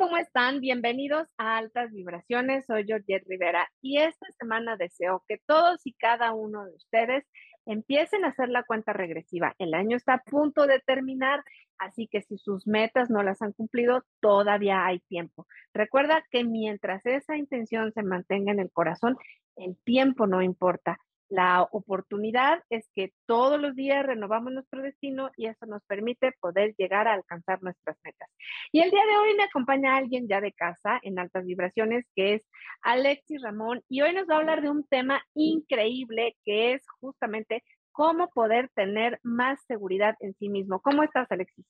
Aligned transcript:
¿cómo 0.00 0.16
están? 0.16 0.60
Bienvenidos 0.60 1.28
a 1.36 1.58
Altas 1.58 1.92
Vibraciones. 1.92 2.64
Soy 2.64 2.86
Georgette 2.86 3.28
Rivera 3.28 3.68
y 3.82 3.98
esta 3.98 4.26
semana 4.38 4.78
deseo 4.78 5.22
que 5.28 5.36
todos 5.46 5.86
y 5.86 5.92
cada 5.92 6.32
uno 6.32 6.64
de 6.64 6.74
ustedes 6.74 7.26
empiecen 7.66 8.24
a 8.24 8.28
hacer 8.28 8.48
la 8.48 8.62
cuenta 8.62 8.94
regresiva. 8.94 9.54
El 9.58 9.74
año 9.74 9.98
está 9.98 10.14
a 10.14 10.22
punto 10.22 10.66
de 10.66 10.80
terminar, 10.80 11.44
así 11.76 12.08
que 12.10 12.22
si 12.22 12.38
sus 12.38 12.66
metas 12.66 13.10
no 13.10 13.22
las 13.22 13.42
han 13.42 13.52
cumplido, 13.52 14.02
todavía 14.20 14.86
hay 14.86 15.00
tiempo. 15.00 15.46
Recuerda 15.74 16.24
que 16.30 16.44
mientras 16.44 17.04
esa 17.04 17.36
intención 17.36 17.92
se 17.92 18.02
mantenga 18.02 18.52
en 18.52 18.60
el 18.60 18.72
corazón, 18.72 19.18
el 19.56 19.76
tiempo 19.84 20.26
no 20.26 20.40
importa. 20.40 20.98
La 21.30 21.62
oportunidad 21.70 22.64
es 22.70 22.90
que 22.92 23.12
todos 23.24 23.60
los 23.60 23.76
días 23.76 24.04
renovamos 24.04 24.52
nuestro 24.52 24.82
destino 24.82 25.30
y 25.36 25.46
eso 25.46 25.64
nos 25.64 25.80
permite 25.84 26.32
poder 26.40 26.74
llegar 26.76 27.06
a 27.06 27.12
alcanzar 27.12 27.62
nuestras 27.62 27.96
metas. 28.02 28.28
Y 28.72 28.80
el 28.80 28.90
día 28.90 29.06
de 29.06 29.16
hoy 29.16 29.36
me 29.36 29.44
acompaña 29.44 29.96
alguien 29.96 30.26
ya 30.26 30.40
de 30.40 30.52
casa 30.52 30.98
en 31.02 31.20
altas 31.20 31.46
vibraciones, 31.46 32.04
que 32.16 32.34
es 32.34 32.48
Alexis 32.82 33.40
Ramón, 33.42 33.80
y 33.88 34.02
hoy 34.02 34.12
nos 34.12 34.28
va 34.28 34.34
a 34.34 34.38
hablar 34.38 34.60
de 34.60 34.70
un 34.70 34.84
tema 34.88 35.22
increíble 35.34 36.36
que 36.44 36.72
es 36.72 36.82
justamente 37.00 37.62
cómo 37.92 38.28
poder 38.30 38.68
tener 38.74 39.20
más 39.22 39.60
seguridad 39.68 40.16
en 40.18 40.34
sí 40.34 40.48
mismo. 40.48 40.80
¿Cómo 40.80 41.04
estás, 41.04 41.30
Alexis? 41.30 41.64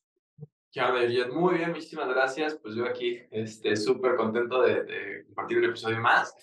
Ya, 0.72 0.90
muy 1.30 1.56
bien, 1.56 1.70
muchísimas 1.70 2.08
gracias. 2.08 2.54
Pues 2.62 2.74
yo 2.76 2.86
aquí 2.86 3.20
este, 3.30 3.76
súper 3.76 4.16
contento 4.16 4.62
de, 4.62 4.84
de 4.84 5.24
compartir 5.26 5.58
un 5.58 5.64
episodio 5.64 6.00
más. 6.00 6.34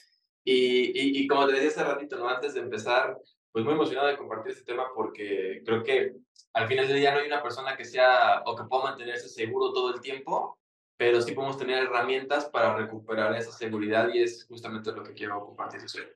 Y, 0.50 1.20
y, 1.20 1.28
como 1.28 1.46
te 1.46 1.52
decía 1.52 1.68
hace 1.68 1.84
ratito, 1.84 2.18
¿no? 2.18 2.30
antes 2.30 2.54
de 2.54 2.62
empezar, 2.62 3.18
pues 3.52 3.66
muy 3.66 3.74
emocionado 3.74 4.08
de 4.08 4.16
compartir 4.16 4.54
este 4.54 4.64
tema 4.64 4.86
porque 4.96 5.62
creo 5.66 5.84
que 5.84 6.14
al 6.54 6.70
final 6.70 6.88
del 6.88 7.00
día 7.00 7.12
no 7.14 7.20
hay 7.20 7.28
una 7.28 7.44
persona 7.44 7.76
que 7.76 7.84
sea 7.84 8.44
o 8.46 8.56
que 8.56 8.64
pueda 8.64 8.86
mantenerse 8.86 9.28
seguro 9.28 9.74
todo 9.74 9.94
el 9.94 10.00
tiempo, 10.00 10.58
pero 10.96 11.22
sí 11.22 11.34
podemos 11.34 11.58
tener 11.58 11.84
herramientas 11.84 12.46
para 12.46 12.78
recuperar 12.78 13.36
esa 13.36 13.52
seguridad 13.52 14.08
y 14.14 14.24
es 14.24 14.46
justamente 14.48 14.94
lo 14.94 15.04
que 15.04 15.14
quiero 15.14 15.46
compartir 15.46 15.82
hoy. 15.82 16.08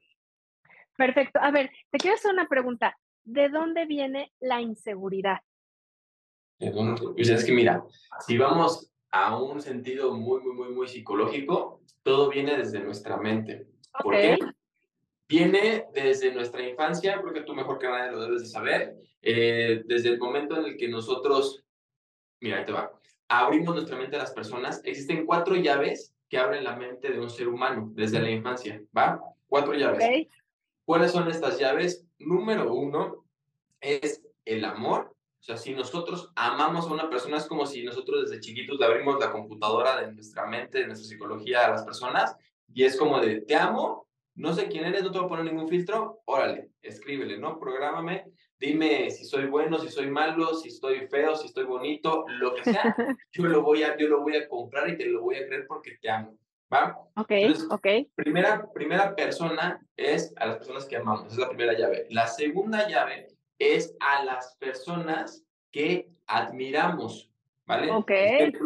Perfecto. 0.96 1.40
A 1.42 1.52
ver, 1.52 1.70
te 1.90 1.98
quiero 1.98 2.16
hacer 2.16 2.32
una 2.32 2.48
pregunta. 2.48 2.98
¿De 3.26 3.50
dónde 3.50 3.86
viene 3.86 4.32
la 4.40 4.62
inseguridad? 4.62 5.40
Pues 6.58 7.28
es 7.28 7.44
que 7.44 7.52
mira, 7.52 7.84
si 8.26 8.38
vamos 8.38 8.94
a 9.12 9.38
un 9.38 9.62
sentido 9.62 10.14
muy, 10.14 10.40
muy, 10.40 10.54
muy, 10.54 10.70
muy 10.70 10.88
psicológico, 10.88 11.82
todo 12.02 12.30
viene 12.30 12.56
desde 12.56 12.80
nuestra 12.80 13.18
mente. 13.18 13.68
¿Por 14.00 14.16
qué? 14.16 14.38
Viene 15.28 15.86
desde 15.94 16.34
nuestra 16.34 16.68
infancia, 16.68 17.22
porque 17.22 17.42
tú 17.42 17.54
mejor 17.54 17.80
que 17.80 17.88
nadie 17.88 18.12
lo 18.12 18.22
debes 18.22 18.42
de 18.42 18.48
saber, 18.48 18.96
eh, 19.22 19.82
desde 19.86 20.10
el 20.10 20.20
momento 20.20 20.58
en 20.58 20.66
el 20.66 20.78
que 20.78 20.90
nosotros, 20.90 21.64
mira, 22.40 22.58
ahí 22.58 22.66
te 22.66 22.74
va, 22.74 22.92
abrimos 23.30 23.76
nuestra 23.76 23.98
mente 23.98 24.18
a 24.18 24.20
las 24.20 24.32
personas, 24.32 24.82
existen 24.84 25.26
cuatro 25.26 25.56
llaves 25.56 26.14
que 26.28 26.38
abren 26.38 26.64
la 26.64 26.76
mente 26.76 27.12
de 27.12 27.20
un 27.20 27.30
ser 27.30 27.48
humano 27.48 27.92
desde 27.94 28.20
la 28.20 28.30
infancia, 28.30 28.82
¿va? 28.96 29.22
Cuatro 29.48 29.74
llaves. 29.74 30.28
¿Cuáles 30.86 31.12
son 31.12 31.30
estas 31.30 31.60
llaves? 31.60 32.06
Número 32.20 32.74
uno 32.74 33.26
es 33.80 34.22
el 34.46 34.66
amor. 34.66 35.16
O 35.40 35.44
sea, 35.44 35.58
si 35.58 35.74
nosotros 35.74 36.32
amamos 36.36 36.86
a 36.86 36.94
una 36.94 37.10
persona, 37.10 37.38
es 37.38 37.46
como 37.46 37.66
si 37.66 37.84
nosotros 37.84 38.24
desde 38.24 38.42
chiquitos 38.42 38.80
le 38.80 38.86
abrimos 38.86 39.20
la 39.20 39.32
computadora 39.32 40.00
de 40.00 40.12
nuestra 40.12 40.46
mente, 40.46 40.80
de 40.80 40.88
nuestra 40.88 41.08
psicología 41.08 41.66
a 41.66 41.72
las 41.72 41.84
personas 41.84 42.36
y 42.74 42.84
es 42.84 42.98
como 42.98 43.20
de, 43.20 43.42
te 43.42 43.56
amo, 43.56 44.08
no 44.36 44.54
sé 44.54 44.68
quién 44.68 44.86
eres, 44.86 45.04
no 45.04 45.12
te 45.12 45.18
voy 45.18 45.26
a 45.26 45.30
poner 45.30 45.46
ningún 45.46 45.68
filtro, 45.68 46.22
órale, 46.26 46.72
escríbele, 46.82 47.38
¿no? 47.38 47.60
Prográmame, 47.60 48.26
dime 48.60 49.10
si 49.12 49.26
soy 49.26 49.46
bueno, 49.46 49.78
si 49.80 49.90
soy 49.90 50.10
malo, 50.10 50.54
si 50.56 50.70
estoy 50.70 51.08
feo, 51.08 51.36
si 51.36 51.48
estoy 51.48 51.66
bonito, 51.66 52.26
lo 52.28 52.56
que 52.56 52.64
sea, 52.64 52.96
yo 53.32 53.46
lo 53.46 53.62
voy 53.62 53.84
a, 53.84 53.98
yo 53.98 54.08
lo 54.08 54.22
voy 54.22 54.38
a 54.38 54.48
comprar 54.48 54.90
y 54.90 54.98
te 54.98 55.06
lo 55.06 55.22
voy 55.22 55.36
a 55.36 55.46
creer 55.46 55.66
porque 55.68 55.98
te 56.02 56.10
amo, 56.10 56.38
¿va? 56.74 56.98
Ok, 57.16 57.32
ok. 57.70 57.88
Primera, 58.16 58.72
primera 58.74 59.16
persona 59.16 59.86
es 59.98 60.34
a 60.38 60.48
las 60.48 60.58
personas 60.58 60.86
que 60.86 60.98
amamos, 60.98 61.26
esa 61.26 61.34
es 61.34 61.40
la 61.40 61.50
primera 61.50 61.78
llave. 61.78 62.08
La 62.10 62.28
segunda 62.28 62.88
llave 62.88 63.28
es 63.60 63.96
a 64.00 64.24
las 64.24 64.56
personas 64.58 65.46
que 65.72 66.10
admiramos, 66.28 67.31
¿vale? 67.66 67.92
Ok. 67.92 68.12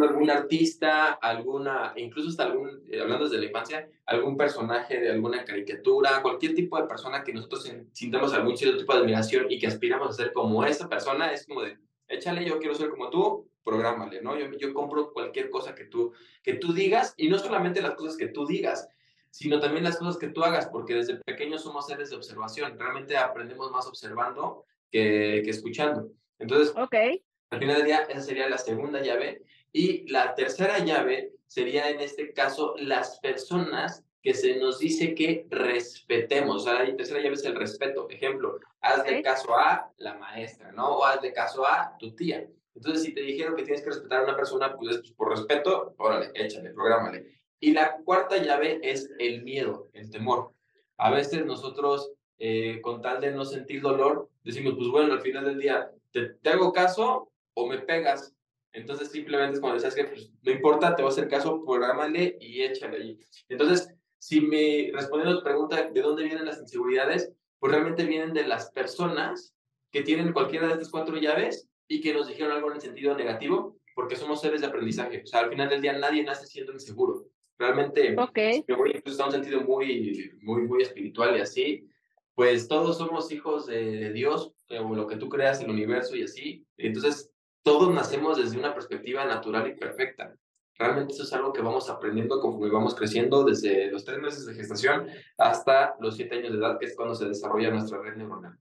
algún 0.02 0.30
artista, 0.30 1.14
alguna, 1.14 1.94
incluso 1.96 2.30
hasta 2.30 2.46
algún, 2.46 2.84
eh, 2.90 3.02
hablando 3.02 3.26
desde 3.26 3.40
la 3.40 3.46
infancia, 3.46 3.88
algún 4.06 4.38
personaje 4.38 5.00
de 5.00 5.12
alguna 5.12 5.44
caricatura, 5.44 6.22
cualquier 6.22 6.56
tipo 6.56 6.80
de 6.80 6.88
persona 6.88 7.24
que 7.24 7.34
nosotros 7.34 7.72
sintamos 7.92 8.34
algún 8.34 8.58
cierto 8.58 8.78
tipo 8.78 8.94
de 8.94 9.00
admiración 9.00 9.48
y 9.50 9.60
que 9.60 9.68
aspiramos 9.68 10.10
a 10.10 10.14
ser 10.14 10.34
como 10.34 10.66
esa 10.66 10.88
persona, 10.88 11.32
es 11.32 11.46
como 11.46 11.62
de, 11.62 11.78
échale, 12.08 12.46
yo 12.46 12.60
quiero 12.60 12.76
ser 12.76 12.90
como 12.90 13.10
tú, 13.10 13.50
prográmale, 13.64 14.22
¿no? 14.22 14.38
Yo, 14.38 14.46
yo 14.58 14.74
compro 14.74 15.12
cualquier 15.12 15.50
cosa 15.50 15.74
que 15.74 15.86
tú, 15.86 16.14
que 16.44 16.54
tú 16.54 16.72
digas 16.74 17.14
y 17.18 17.30
no 17.30 17.40
solamente 17.40 17.82
las 17.82 17.96
cosas 17.96 18.16
que 18.16 18.28
tú 18.28 18.46
digas, 18.46 18.88
sino 19.32 19.60
también 19.60 19.84
las 19.84 19.98
cosas 19.98 20.18
que 20.18 20.30
tú 20.30 20.44
hagas, 20.44 20.68
porque 20.68 20.94
desde 20.94 21.18
pequeños 21.18 21.64
somos 21.64 21.88
seres 21.88 22.10
de 22.10 22.16
observación, 22.16 22.80
realmente 22.80 23.18
aprendemos 23.18 23.70
más 23.72 23.88
observando 23.88 24.66
que, 24.90 25.42
que 25.44 25.50
escuchando. 25.50 26.10
Entonces, 26.40 26.74
okay. 26.78 27.24
Al 27.56 27.62
final 27.62 27.78
del 27.78 27.86
día, 27.86 28.06
esa 28.10 28.20
sería 28.20 28.50
la 28.50 28.58
segunda 28.58 29.02
llave. 29.02 29.42
Y 29.72 30.06
la 30.12 30.36
tercera 30.36 30.80
llave 30.80 31.32
sería, 31.48 31.90
en 31.90 32.02
este 32.02 32.34
caso, 32.34 32.76
las 32.78 33.18
personas 33.22 34.04
que 34.22 34.34
se 34.34 34.58
nos 34.58 34.80
dice 34.80 35.16
que 35.16 35.48
respetemos. 35.50 36.58
O 36.58 36.60
sea, 36.66 36.84
la 36.84 36.98
tercera 36.98 37.22
llave 37.22 37.36
es 37.36 37.46
el 37.46 37.56
respeto. 37.56 38.10
Ejemplo, 38.10 38.60
hazle 38.82 39.22
caso 39.22 39.56
a 39.56 39.90
la 39.96 40.16
maestra, 40.16 40.74
¿no? 40.74 40.98
O 40.98 41.06
hazle 41.06 41.32
caso 41.32 41.66
a 41.66 41.96
tu 41.98 42.14
tía. 42.14 42.46
Entonces, 42.76 43.04
si 43.04 43.14
te 43.14 43.22
dijeron 43.22 43.56
que 43.56 43.64
tienes 43.64 43.84
que 43.84 43.92
respetar 43.92 44.20
a 44.20 44.24
una 44.26 44.36
persona, 44.36 44.76
pues, 44.76 44.98
pues 44.98 45.14
por 45.14 45.30
respeto, 45.30 45.96
órale, 45.98 46.32
échale, 46.34 46.72
prográmale. 46.72 47.40
Y 47.62 47.72
la 47.72 47.96
cuarta 48.04 48.36
llave 48.36 48.82
es 48.84 49.10
el 49.18 49.44
miedo, 49.44 49.88
el 49.94 50.10
temor. 50.10 50.52
A 50.98 51.10
veces 51.10 51.46
nosotros, 51.46 52.12
eh, 52.38 52.82
con 52.82 53.02
tal 53.02 53.22
de 53.22 53.32
no 53.32 53.46
sentir 53.46 53.82
dolor, 53.82 54.30
decimos, 54.44 54.74
pues 54.76 54.90
bueno, 54.90 55.14
al 55.14 55.22
final 55.22 55.46
del 55.46 55.58
día, 55.58 55.90
te, 56.12 56.32
te 56.32 56.50
hago 56.50 56.74
caso 56.74 57.32
o 57.56 57.68
me 57.68 57.80
pegas. 57.80 58.36
Entonces 58.72 59.10
simplemente 59.10 59.56
es 59.56 59.60
cuando 59.60 59.76
decías 59.76 59.96
que 59.96 60.04
pues, 60.04 60.32
no 60.44 60.52
importa, 60.52 60.96
te 60.96 61.02
voy 61.02 61.10
a 61.10 61.14
hacer 61.14 61.28
caso, 61.28 61.64
prográmale 61.66 62.38
y 62.40 62.62
échale 62.62 62.98
allí. 62.98 63.20
Entonces, 63.50 63.90
si 64.20 64.42
me 64.42 64.92
responden 64.94 65.30
a 65.30 65.36
tu 65.36 65.44
pregunta 65.44 65.90
de 65.90 66.02
dónde 66.02 66.24
vienen 66.24 66.46
las 66.46 66.60
inseguridades, 66.60 67.32
pues 67.60 67.72
realmente 67.72 68.06
vienen 68.06 68.34
de 68.34 68.46
las 68.46 68.72
personas 68.72 69.56
que 69.92 70.02
tienen 70.02 70.34
cualquiera 70.34 70.68
de 70.68 70.74
estas 70.74 70.90
cuatro 70.90 71.18
llaves 71.18 71.70
y 71.88 72.02
que 72.02 72.14
nos 72.14 72.28
dijeron 72.28 72.52
algo 72.52 72.70
en 72.70 72.76
el 72.76 72.82
sentido 72.82 73.16
negativo, 73.16 73.78
porque 73.94 74.18
somos 74.18 74.42
seres 74.42 74.62
de 74.62 74.68
aprendizaje. 74.68 75.22
O 75.24 75.28
sea, 75.28 75.42
al 75.42 75.50
final 75.50 75.70
del 75.70 75.82
día 75.82 75.94
nadie 75.94 76.24
nace 76.24 76.46
siendo 76.46 76.74
inseguro. 76.74 77.28
Realmente, 77.58 78.14
okay. 78.18 78.66
me 78.68 78.76
voy 78.76 78.92
incluso 78.94 79.24
a 79.24 79.28
un 79.28 79.32
sentido 79.32 79.62
muy, 79.62 80.38
muy, 80.42 80.64
muy 80.64 80.82
espiritual 80.82 81.38
y 81.38 81.42
así, 81.42 81.88
pues 82.34 82.68
todos 82.68 82.98
somos 82.98 83.32
hijos 83.32 83.68
de, 83.68 83.86
de 83.98 84.12
Dios, 84.12 84.54
o 84.70 84.96
lo 84.96 85.08
que 85.08 85.16
tú 85.16 85.30
creas, 85.30 85.62
el 85.62 85.70
universo 85.70 86.18
y 86.18 86.24
así. 86.24 86.66
Entonces, 86.78 87.32
todos 87.66 87.92
nacemos 87.92 88.38
desde 88.38 88.60
una 88.60 88.76
perspectiva 88.76 89.26
natural 89.26 89.68
y 89.68 89.74
perfecta. 89.74 90.36
Realmente 90.78 91.14
eso 91.14 91.24
es 91.24 91.34
algo 91.34 91.52
que 91.52 91.64
vamos 91.64 91.90
aprendiendo 91.90 92.40
conforme 92.40 92.72
vamos 92.72 92.94
creciendo 92.94 93.44
desde 93.44 93.90
los 93.90 94.06
tres 94.06 94.20
meses 94.20 94.46
de 94.46 94.54
gestación 94.54 95.08
hasta 95.36 95.96
los 96.00 96.16
siete 96.16 96.36
años 96.36 96.52
de 96.52 96.60
edad, 96.60 96.78
que 96.78 96.86
es 96.86 96.96
cuando 96.96 97.16
se 97.16 97.28
desarrolla 97.28 97.72
nuestra 97.72 98.00
red 98.04 98.18
neuronal. 98.18 98.56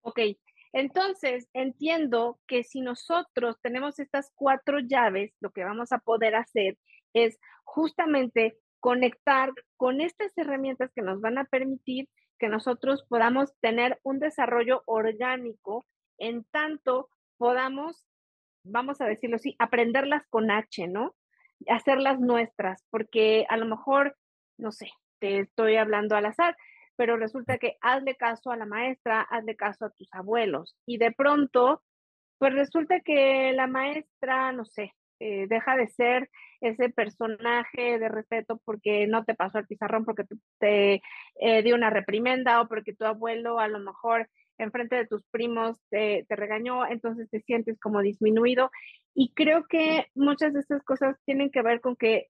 Ok, 0.00 0.18
entonces 0.72 1.48
entiendo 1.52 2.40
que 2.48 2.64
si 2.64 2.80
nosotros 2.80 3.60
tenemos 3.62 4.00
estas 4.00 4.32
cuatro 4.34 4.80
llaves, 4.80 5.32
lo 5.38 5.50
que 5.50 5.62
vamos 5.62 5.92
a 5.92 5.98
poder 5.98 6.34
hacer 6.34 6.76
es 7.12 7.38
justamente 7.62 8.58
conectar 8.80 9.52
con 9.76 10.00
estas 10.00 10.36
herramientas 10.36 10.90
que 10.92 11.02
nos 11.02 11.20
van 11.20 11.38
a 11.38 11.44
permitir 11.44 12.08
que 12.40 12.48
nosotros 12.48 13.04
podamos 13.08 13.54
tener 13.60 14.00
un 14.02 14.18
desarrollo 14.18 14.82
orgánico 14.86 15.84
en 16.18 16.42
tanto 16.50 17.08
podamos, 17.38 18.06
vamos 18.64 19.00
a 19.00 19.06
decirlo 19.06 19.36
así, 19.36 19.54
aprenderlas 19.58 20.26
con 20.28 20.50
H, 20.50 20.88
¿no? 20.88 21.14
Hacerlas 21.68 22.20
nuestras, 22.20 22.84
porque 22.90 23.46
a 23.48 23.56
lo 23.56 23.66
mejor, 23.66 24.16
no 24.58 24.72
sé, 24.72 24.90
te 25.20 25.40
estoy 25.40 25.76
hablando 25.76 26.16
al 26.16 26.26
azar, 26.26 26.56
pero 26.96 27.16
resulta 27.16 27.58
que 27.58 27.76
hazle 27.80 28.16
caso 28.16 28.50
a 28.50 28.56
la 28.56 28.66
maestra, 28.66 29.22
hazle 29.22 29.56
caso 29.56 29.86
a 29.86 29.90
tus 29.90 30.08
abuelos, 30.12 30.76
y 30.86 30.98
de 30.98 31.12
pronto, 31.12 31.82
pues 32.38 32.52
resulta 32.52 33.00
que 33.00 33.52
la 33.52 33.66
maestra, 33.66 34.52
no 34.52 34.64
sé, 34.64 34.94
eh, 35.20 35.46
deja 35.48 35.76
de 35.76 35.88
ser 35.88 36.30
ese 36.60 36.88
personaje 36.90 37.98
de 37.98 38.08
respeto 38.08 38.60
porque 38.64 39.06
no 39.06 39.24
te 39.24 39.34
pasó 39.34 39.58
el 39.58 39.66
pizarrón, 39.66 40.04
porque 40.04 40.24
te, 40.58 41.02
eh, 41.40 41.62
dio 41.62 41.74
una 41.74 41.90
reprimenda 41.90 42.60
o 42.60 42.68
porque 42.68 42.94
tu 42.94 43.04
abuelo 43.04 43.58
a 43.58 43.68
lo 43.68 43.78
mejor 43.80 44.28
enfrente 44.58 44.96
de 44.96 45.06
tus 45.06 45.24
primos 45.30 45.78
te, 45.90 46.24
te, 46.28 46.36
regañó, 46.36 46.86
entonces 46.86 47.28
te 47.30 47.40
sientes 47.40 47.78
como 47.80 48.00
disminuido. 48.00 48.70
Y 49.14 49.32
creo 49.34 49.66
que 49.68 50.06
muchas 50.14 50.52
de 50.52 50.60
estas 50.60 50.82
cosas 50.84 51.16
tienen 51.24 51.50
que 51.50 51.62
ver 51.62 51.80
con 51.80 51.96
que, 51.96 52.28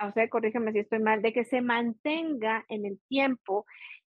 o 0.00 0.10
sea, 0.12 0.28
corrígeme 0.28 0.72
si 0.72 0.80
estoy 0.80 1.00
mal, 1.00 1.22
de 1.22 1.32
que 1.32 1.44
se 1.44 1.60
mantenga 1.60 2.64
en 2.68 2.86
el 2.86 3.00
tiempo 3.08 3.66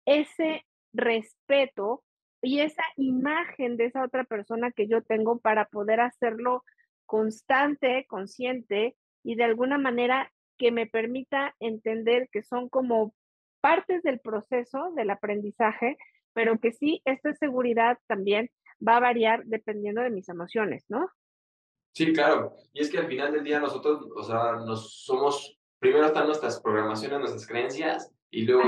ese 0.05 0.65
respeto 0.93 2.03
y 2.43 2.61
esa 2.61 2.85
imagen 2.97 3.77
de 3.77 3.87
esa 3.87 4.05
otra 4.05 4.25
persona 4.25 4.71
que 4.71 4.87
yo 4.87 5.03
tengo 5.03 5.39
para 5.39 5.67
poder 5.67 6.01
hacerlo 6.01 6.65
constante, 7.09 8.05
consciente 8.07 8.95
y 9.25 9.35
de 9.35 9.45
alguna 9.45 9.79
manera 9.79 10.31
que 10.59 10.71
me 10.71 10.87
permita 10.87 11.55
entender 11.59 12.29
que 12.31 12.43
son 12.43 12.69
como 12.69 13.15
partes 13.63 14.03
del 14.03 14.21
proceso 14.21 14.93
del 14.95 15.11
aprendizaje, 15.11 15.97
pero 16.35 16.61
que 16.61 16.73
sí, 16.73 17.01
esta 17.07 17.35
seguridad 17.35 17.97
también 18.07 18.51
va 18.87 18.99
a 18.99 19.01
variar 19.01 19.45
dependiendo 19.47 20.03
de 20.03 20.11
mis 20.11 20.29
emociones, 20.29 20.85
¿no? 20.89 21.09
Sí, 21.95 22.13
claro. 22.13 22.55
Y 22.75 22.83
es 22.83 22.91
que 22.91 22.99
al 22.99 23.09
final 23.09 23.33
del 23.33 23.43
día 23.43 23.59
nosotros, 23.59 24.07
o 24.15 24.23
sea, 24.23 24.57
nos 24.65 25.05
somos, 25.05 25.59
primero 25.79 26.07
están 26.07 26.27
nuestras 26.27 26.61
programaciones, 26.61 27.21
nuestras 27.21 27.47
creencias, 27.47 28.13
y 28.31 28.43
luego 28.43 28.65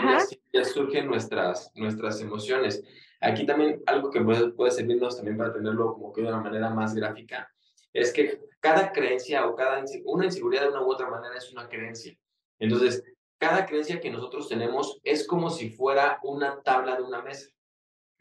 ya, 0.53 0.65
surgen 0.65 1.07
nuestras, 1.07 1.71
nuestras 1.75 2.23
emociones. 2.23 2.83
Aquí 3.21 3.45
también 3.45 3.83
algo 3.85 4.11
que 4.11 4.23
puede, 4.23 4.51
puede 4.53 4.71
servirnos 4.71 5.17
también 5.17 5.37
para 5.37 5.53
tenerlo 5.53 5.93
como 5.93 6.13
que 6.15 6.23
de 6.23 6.29
una 6.29 6.41
manera 6.41 6.71
más 6.71 6.95
gráfica, 6.95 7.53
es 7.93 8.13
que 8.13 8.41
cada 8.61 8.93
creencia 8.93 9.47
o 9.47 9.57
cada 9.57 9.83
una 10.05 10.27
inseguridad 10.27 10.63
de 10.63 10.69
una 10.69 10.83
u 10.83 10.91
otra 10.91 11.09
manera 11.09 11.37
es 11.37 11.51
una 11.53 11.69
creencia. 11.69 12.17
Entonces, 12.59 13.03
cada 13.39 13.65
creencia 13.67 14.01
que 14.01 14.11
nosotros 14.11 14.49
tenemos 14.49 15.01
es 15.03 15.27
como 15.27 15.51
si 15.51 15.71
fuera 15.71 16.21
una 16.23 16.61
tabla 16.63 16.97
de 16.97 17.03
una 17.03 17.23
mesa. 17.23 17.49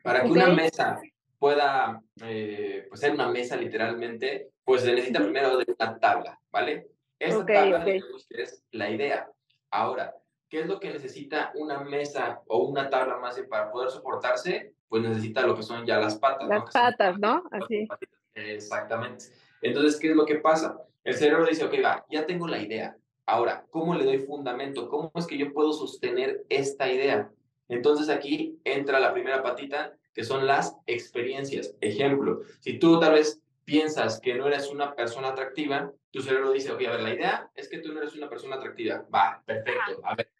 Para 0.01 0.23
que 0.23 0.29
una 0.29 0.47
mesa 0.47 1.01
pueda 1.37 2.01
eh, 2.21 2.85
pues 2.87 3.01
ser 3.01 3.11
una 3.11 3.27
mesa 3.27 3.57
literalmente, 3.57 4.51
pues 4.63 4.81
se 4.81 4.93
necesita 4.93 5.19
primero 5.19 5.57
de 5.57 5.65
una 5.67 5.99
tabla, 5.99 6.39
¿vale? 6.51 6.87
Esta 7.19 7.45
tabla 7.45 7.85
es 8.29 8.63
la 8.71 8.89
idea. 8.89 9.29
Ahora, 9.71 10.15
¿qué 10.47 10.61
es 10.61 10.67
lo 10.67 10.79
que 10.79 10.91
necesita 10.91 11.51
una 11.55 11.79
mesa 11.83 12.41
o 12.47 12.59
una 12.59 12.89
tabla 12.89 13.17
más 13.17 13.39
para 13.49 13.71
poder 13.71 13.89
soportarse? 13.91 14.73
Pues 14.87 15.03
necesita 15.03 15.45
lo 15.45 15.55
que 15.55 15.63
son 15.63 15.85
ya 15.85 15.99
las 15.99 16.17
patas. 16.17 16.47
Las 16.47 16.71
patas, 16.71 17.19
¿no? 17.19 17.43
Así. 17.51 17.87
Exactamente. 18.33 19.25
Entonces, 19.61 19.99
¿qué 19.99 20.11
es 20.11 20.15
lo 20.15 20.25
que 20.25 20.35
pasa? 20.35 20.81
El 21.03 21.15
cerebro 21.15 21.45
dice, 21.45 21.65
ok, 21.65 21.73
va, 21.83 22.05
ya 22.09 22.25
tengo 22.25 22.47
la 22.47 22.59
idea. 22.59 22.97
Ahora, 23.25 23.65
¿cómo 23.69 23.95
le 23.95 24.05
doy 24.05 24.19
fundamento? 24.19 24.89
¿Cómo 24.89 25.11
es 25.15 25.27
que 25.27 25.37
yo 25.37 25.53
puedo 25.53 25.71
sostener 25.73 26.45
esta 26.49 26.91
idea? 26.91 27.31
Entonces 27.67 28.09
aquí 28.09 28.59
entra 28.63 28.99
la 28.99 29.13
primera 29.13 29.43
patita, 29.43 29.93
que 30.13 30.23
son 30.23 30.47
las 30.47 30.75
experiencias. 30.87 31.75
Ejemplo, 31.81 32.41
si 32.59 32.79
tú 32.79 32.99
tal 32.99 33.13
vez 33.13 33.41
piensas 33.63 34.19
que 34.19 34.33
no 34.33 34.47
eres 34.47 34.69
una 34.69 34.95
persona 34.95 35.29
atractiva, 35.29 35.91
tu 36.11 36.21
cerebro 36.21 36.51
dice, 36.51 36.71
ok, 36.71 36.81
a 36.87 36.91
ver, 36.91 37.01
la 37.01 37.13
idea 37.13 37.51
es 37.53 37.69
que 37.69 37.77
tú 37.77 37.93
no 37.93 37.99
eres 37.99 38.15
una 38.15 38.27
persona 38.27 38.55
atractiva. 38.55 39.05
Va, 39.13 39.43
perfecto. 39.45 40.01
A 40.03 40.15
ver, 40.15 40.31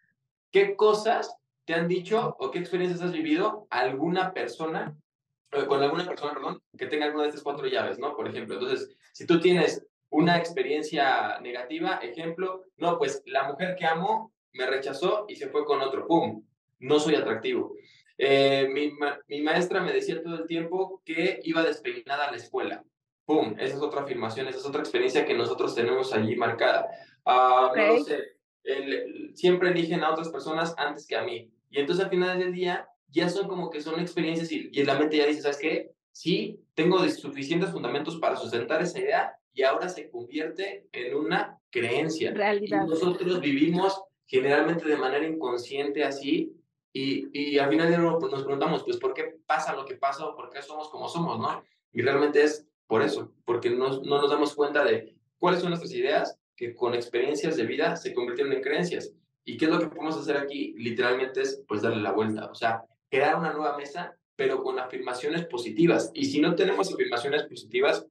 ¿qué 0.50 0.74
cosas 0.74 1.36
te 1.64 1.74
han 1.74 1.86
dicho 1.86 2.36
o 2.40 2.50
qué 2.50 2.58
experiencias 2.58 3.00
has 3.00 3.12
vivido 3.12 3.68
alguna 3.70 4.32
persona, 4.34 4.96
con 5.66 5.82
alguna 5.82 6.06
persona, 6.06 6.34
perdón, 6.34 6.62
que 6.78 6.86
tenga 6.86 7.06
alguna 7.06 7.24
de 7.24 7.30
estas 7.30 7.42
cuatro 7.42 7.66
llaves, 7.66 7.98
¿no? 7.98 8.14
Por 8.14 8.28
ejemplo, 8.28 8.54
entonces, 8.54 8.96
si 9.12 9.26
tú 9.26 9.40
tienes 9.40 9.84
una 10.10 10.38
experiencia 10.38 11.38
negativa, 11.40 12.00
ejemplo, 12.02 12.64
no, 12.76 12.98
pues 12.98 13.22
la 13.26 13.44
mujer 13.44 13.76
que 13.76 13.86
amo 13.86 14.32
me 14.52 14.66
rechazó 14.66 15.26
y 15.28 15.36
se 15.36 15.48
fue 15.48 15.64
con 15.64 15.80
otro, 15.80 16.06
¡pum! 16.06 16.44
No 16.80 16.98
soy 16.98 17.14
atractivo. 17.14 17.74
Eh, 18.18 18.68
mi, 18.72 18.92
mi, 19.28 19.42
maestra 19.42 19.80
me 19.80 19.92
decía 19.92 20.22
todo 20.22 20.36
el 20.36 20.46
tiempo 20.46 21.02
que 21.04 21.40
iba 21.44 21.62
despeinada 21.62 22.26
a 22.26 22.30
la 22.30 22.36
escuela. 22.36 22.84
¡Pum! 23.24 23.54
Esa 23.58 23.76
es 23.76 23.82
otra 23.82 24.02
afirmación, 24.02 24.48
esa 24.48 24.58
es 24.58 24.66
otra 24.66 24.80
experiencia 24.80 25.24
que 25.24 25.34
nosotros 25.34 25.74
tenemos 25.74 26.12
allí 26.12 26.36
marcada. 26.36 26.86
Uh, 27.24 27.76
No 27.76 27.86
lo 27.86 28.04
sé, 28.04 28.36
siempre 29.34 29.70
eligen 29.70 30.02
a 30.02 30.10
otras 30.10 30.28
personas 30.28 30.74
antes 30.76 31.06
que 31.06 31.16
a 31.16 31.22
mí. 31.22 31.50
Y 31.70 31.78
entonces 31.78 32.04
al 32.04 32.10
final 32.10 32.38
del 32.38 32.52
día 32.52 32.88
ya 33.10 33.28
son 33.28 33.48
como 33.48 33.70
que 33.70 33.80
son 33.80 34.00
experiencias 34.00 34.50
y, 34.52 34.70
y 34.72 34.84
la 34.84 34.98
mente 34.98 35.16
ya 35.16 35.26
dice, 35.26 35.42
¿sabes 35.42 35.58
qué? 35.58 35.90
Sí, 36.12 36.60
tengo 36.74 37.06
suficientes 37.08 37.70
fundamentos 37.70 38.16
para 38.16 38.36
sustentar 38.36 38.82
esa 38.82 38.98
idea 38.98 39.34
y 39.52 39.62
ahora 39.62 39.88
se 39.88 40.10
convierte 40.10 40.88
en 40.92 41.14
una 41.16 41.58
creencia. 41.70 42.32
Realidad. 42.32 42.84
Y 42.84 42.88
nosotros 42.88 43.40
vivimos 43.40 44.00
generalmente 44.26 44.88
de 44.88 44.96
manera 44.96 45.26
inconsciente 45.26 46.04
así 46.04 46.52
y, 46.92 47.28
y 47.32 47.58
al 47.58 47.70
final 47.70 48.16
pues, 48.18 48.32
nos 48.32 48.42
preguntamos, 48.42 48.84
pues, 48.84 48.96
¿por 48.96 49.14
qué 49.14 49.36
pasa 49.46 49.74
lo 49.74 49.84
que 49.84 49.96
pasa 49.96 50.26
o 50.26 50.36
por 50.36 50.50
qué 50.50 50.62
somos 50.62 50.88
como 50.88 51.08
somos, 51.08 51.38
no? 51.38 51.62
Y 51.92 52.02
realmente 52.02 52.42
es 52.42 52.66
por 52.86 53.02
eso, 53.02 53.32
porque 53.44 53.70
no, 53.70 54.00
no 54.02 54.20
nos 54.20 54.30
damos 54.30 54.54
cuenta 54.54 54.84
de 54.84 55.14
cuáles 55.38 55.60
son 55.60 55.70
nuestras 55.70 55.92
ideas 55.92 56.36
que 56.56 56.74
con 56.74 56.94
experiencias 56.94 57.56
de 57.56 57.64
vida 57.64 57.96
se 57.96 58.12
convirtieron 58.12 58.52
en 58.52 58.62
creencias. 58.62 59.12
¿Y 59.44 59.56
qué 59.56 59.64
es 59.64 59.70
lo 59.70 59.78
que 59.78 59.86
podemos 59.86 60.16
hacer 60.16 60.36
aquí? 60.36 60.74
Literalmente 60.76 61.42
es, 61.42 61.64
pues, 61.66 61.82
darle 61.82 62.02
la 62.02 62.12
vuelta, 62.12 62.50
o 62.50 62.54
sea, 62.54 62.84
crear 63.10 63.36
una 63.36 63.52
nueva 63.52 63.76
mesa, 63.76 64.16
pero 64.36 64.62
con 64.62 64.78
afirmaciones 64.78 65.44
positivas. 65.46 66.10
Y 66.14 66.24
si 66.24 66.40
no 66.40 66.54
tenemos 66.54 66.92
afirmaciones 66.92 67.42
positivas, 67.44 68.06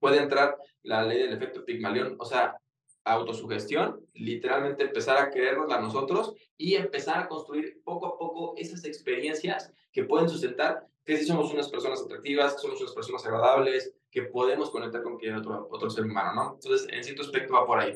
puede 0.00 0.18
entrar 0.18 0.56
la 0.82 1.02
ley 1.02 1.18
del 1.18 1.34
efecto 1.34 1.64
Pigmalión, 1.64 2.16
o 2.18 2.24
sea, 2.24 2.56
autosugestión, 3.04 4.00
literalmente 4.14 4.84
empezar 4.84 5.16
a 5.18 5.30
creernos 5.30 5.72
a 5.72 5.80
nosotros 5.80 6.34
y 6.56 6.74
empezar 6.74 7.18
a 7.18 7.28
construir 7.28 7.80
poco 7.84 8.06
a 8.06 8.18
poco 8.18 8.54
esas 8.56 8.84
experiencias 8.84 9.72
que 9.92 10.04
pueden 10.04 10.28
sustentar 10.28 10.86
que 11.04 11.16
si 11.16 11.24
somos 11.24 11.52
unas 11.52 11.68
personas 11.68 12.02
atractivas, 12.02 12.54
que 12.54 12.60
somos 12.60 12.80
unas 12.80 12.94
personas 12.94 13.24
agradables, 13.24 13.94
que 14.10 14.22
podemos 14.22 14.70
conectar 14.70 15.02
con 15.02 15.12
cualquier 15.12 15.36
otro, 15.36 15.68
otro 15.70 15.88
ser 15.88 16.04
humano, 16.04 16.34
¿no? 16.34 16.54
Entonces, 16.54 16.88
en 16.92 17.02
cierto 17.02 17.22
aspecto 17.22 17.54
va 17.54 17.66
por 17.66 17.80
ahí. 17.80 17.94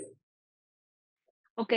Ok, 1.57 1.73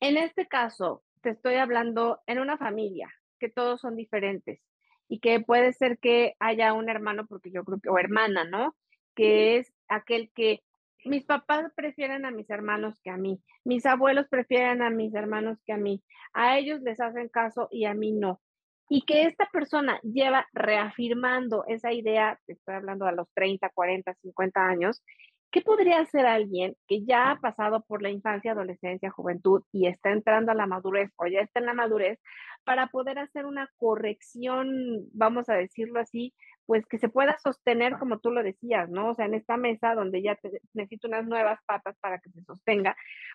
en 0.00 0.16
este 0.16 0.46
caso, 0.46 1.02
te 1.22 1.30
estoy 1.30 1.54
hablando 1.54 2.20
en 2.26 2.38
una 2.38 2.58
familia, 2.58 3.12
que 3.38 3.48
todos 3.48 3.80
son 3.80 3.96
diferentes 3.96 4.60
y 5.08 5.20
que 5.20 5.40
puede 5.40 5.72
ser 5.72 5.98
que 5.98 6.34
haya 6.38 6.72
un 6.74 6.88
hermano, 6.88 7.26
porque 7.26 7.50
yo 7.50 7.64
creo 7.64 7.80
que, 7.80 7.88
o 7.88 7.98
hermana, 7.98 8.44
¿no? 8.44 8.74
que 9.18 9.56
es 9.56 9.74
aquel 9.88 10.30
que 10.32 10.62
mis 11.04 11.24
papás 11.24 11.72
prefieren 11.74 12.24
a 12.24 12.30
mis 12.30 12.48
hermanos 12.50 13.00
que 13.02 13.10
a 13.10 13.16
mí, 13.16 13.42
mis 13.64 13.84
abuelos 13.84 14.28
prefieren 14.28 14.80
a 14.80 14.90
mis 14.90 15.12
hermanos 15.12 15.58
que 15.66 15.72
a 15.72 15.76
mí, 15.76 16.04
a 16.32 16.56
ellos 16.56 16.80
les 16.82 17.00
hacen 17.00 17.28
caso 17.28 17.66
y 17.72 17.84
a 17.86 17.94
mí 17.94 18.12
no. 18.12 18.40
Y 18.88 19.02
que 19.02 19.24
esta 19.24 19.48
persona 19.52 19.98
lleva 20.02 20.46
reafirmando 20.52 21.64
esa 21.66 21.92
idea, 21.92 22.38
estoy 22.46 22.76
hablando 22.76 23.06
a 23.06 23.12
los 23.12 23.28
30, 23.34 23.68
40, 23.70 24.14
50 24.14 24.60
años, 24.64 25.02
¿qué 25.50 25.62
podría 25.62 26.00
hacer 26.00 26.26
alguien 26.26 26.76
que 26.86 27.04
ya 27.04 27.30
ha 27.30 27.40
pasado 27.40 27.82
por 27.86 28.02
la 28.02 28.10
infancia, 28.10 28.52
adolescencia, 28.52 29.10
juventud 29.10 29.62
y 29.72 29.86
está 29.86 30.10
entrando 30.10 30.52
a 30.52 30.54
la 30.54 30.66
madurez 30.66 31.10
o 31.16 31.26
ya 31.26 31.40
está 31.40 31.60
en 31.60 31.66
la 31.66 31.74
madurez 31.74 32.18
para 32.64 32.88
poder 32.88 33.18
hacer 33.18 33.46
una 33.46 33.70
corrección, 33.78 35.08
vamos 35.12 35.48
a 35.48 35.54
decirlo 35.54 36.00
así, 36.00 36.34
pues 36.66 36.86
que 36.86 36.98
se 36.98 37.08
pueda 37.08 37.38
sostener 37.38 37.98
como 37.98 38.18
tú 38.18 38.30
lo 38.30 38.42
decías, 38.42 38.90
¿no? 38.90 39.10
O 39.10 39.14
sea, 39.14 39.24
en 39.24 39.34
esta 39.34 39.56
mesa 39.56 39.94
donde 39.94 40.22
ya 40.22 40.38
necesito 40.74 41.08
unas 41.08 41.26
nuevas 41.26 41.60
patas 41.66 41.96
para 42.00 42.18
que 42.18 42.30
se 42.30 42.42
sostenga, 42.42 42.94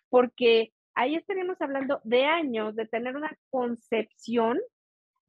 porque 0.09 0.71
ahí 0.93 1.15
estaríamos 1.15 1.59
hablando 1.61 1.99
de 2.03 2.25
años 2.25 2.75
de 2.75 2.87
tener 2.87 3.15
una 3.15 3.35
concepción 3.49 4.59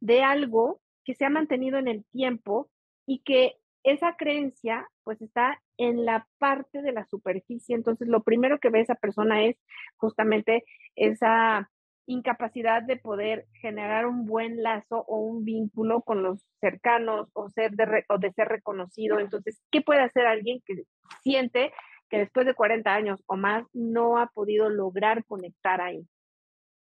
de 0.00 0.22
algo 0.22 0.82
que 1.04 1.14
se 1.14 1.24
ha 1.24 1.30
mantenido 1.30 1.78
en 1.78 1.88
el 1.88 2.04
tiempo 2.06 2.70
y 3.06 3.20
que 3.20 3.56
esa 3.84 4.16
creencia 4.16 4.88
pues 5.02 5.22
está 5.22 5.62
en 5.76 6.04
la 6.04 6.26
parte 6.38 6.82
de 6.82 6.92
la 6.92 7.04
superficie. 7.06 7.74
Entonces, 7.74 8.08
lo 8.08 8.22
primero 8.22 8.58
que 8.58 8.70
ve 8.70 8.80
esa 8.80 8.94
persona 8.94 9.44
es 9.44 9.56
justamente 9.96 10.64
esa 10.94 11.70
incapacidad 12.06 12.82
de 12.82 12.96
poder 12.96 13.46
generar 13.60 14.06
un 14.06 14.26
buen 14.26 14.62
lazo 14.62 15.04
o 15.06 15.18
un 15.18 15.44
vínculo 15.44 16.02
con 16.02 16.22
los 16.22 16.44
cercanos 16.60 17.28
o, 17.32 17.48
ser 17.48 17.72
de, 17.72 18.04
o 18.08 18.18
de 18.18 18.32
ser 18.32 18.48
reconocido. 18.48 19.18
Entonces, 19.18 19.62
¿qué 19.70 19.80
puede 19.80 20.00
hacer 20.00 20.26
alguien 20.26 20.62
que 20.66 20.84
siente 21.22 21.72
que 22.10 22.18
después 22.18 22.46
de 22.46 22.54
40 22.54 22.92
años 22.92 23.22
o 23.26 23.36
más 23.36 23.64
no 23.72 24.18
ha 24.18 24.26
podido 24.26 24.68
lograr 24.68 25.24
conectar 25.24 25.80
ahí? 25.80 26.06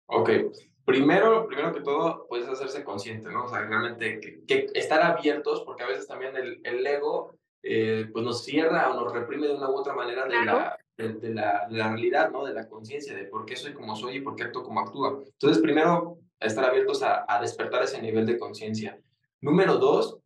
Ok, 0.05 0.29
primero, 0.85 1.47
primero 1.47 1.73
que 1.73 1.81
todo, 1.81 2.25
puedes 2.27 2.47
hacerse 2.47 2.83
consciente, 2.83 3.29
¿no? 3.29 3.45
O 3.45 3.47
sea, 3.47 3.61
realmente 3.61 4.19
que, 4.47 4.67
estar 4.73 5.01
abiertos, 5.01 5.63
porque 5.63 5.83
a 5.83 5.87
veces 5.87 6.07
también 6.07 6.35
el, 6.35 6.61
el 6.63 6.85
ego 6.85 7.35
eh, 7.63 8.09
pues 8.11 8.23
nos 8.23 8.43
cierra 8.43 8.91
o 8.91 9.01
nos 9.01 9.13
reprime 9.13 9.47
de 9.47 9.55
una 9.55 9.69
u 9.69 9.75
otra 9.75 9.93
manera 9.93 10.25
de 10.25 10.45
la 10.45 10.77
de, 10.97 11.33
la, 11.33 11.67
realidad, 11.69 12.29
¿no? 12.29 12.43
De 12.43 12.53
la 12.53 12.67
conciencia, 12.67 13.15
de 13.15 13.23
por 13.23 13.45
qué 13.45 13.55
soy 13.55 13.73
como 13.73 13.95
soy 13.95 14.17
y 14.17 14.21
por 14.21 14.35
qué 14.35 14.43
actúo 14.43 14.63
como 14.63 14.81
actúo. 14.81 15.23
Entonces, 15.25 15.61
primero, 15.61 16.17
estar 16.39 16.65
abiertos 16.65 17.01
a, 17.03 17.25
a 17.27 17.39
despertar 17.39 17.83
ese 17.83 18.01
nivel 18.01 18.25
de 18.25 18.37
conciencia. 18.37 18.99
Número 19.39 19.77
dos, 19.77 20.19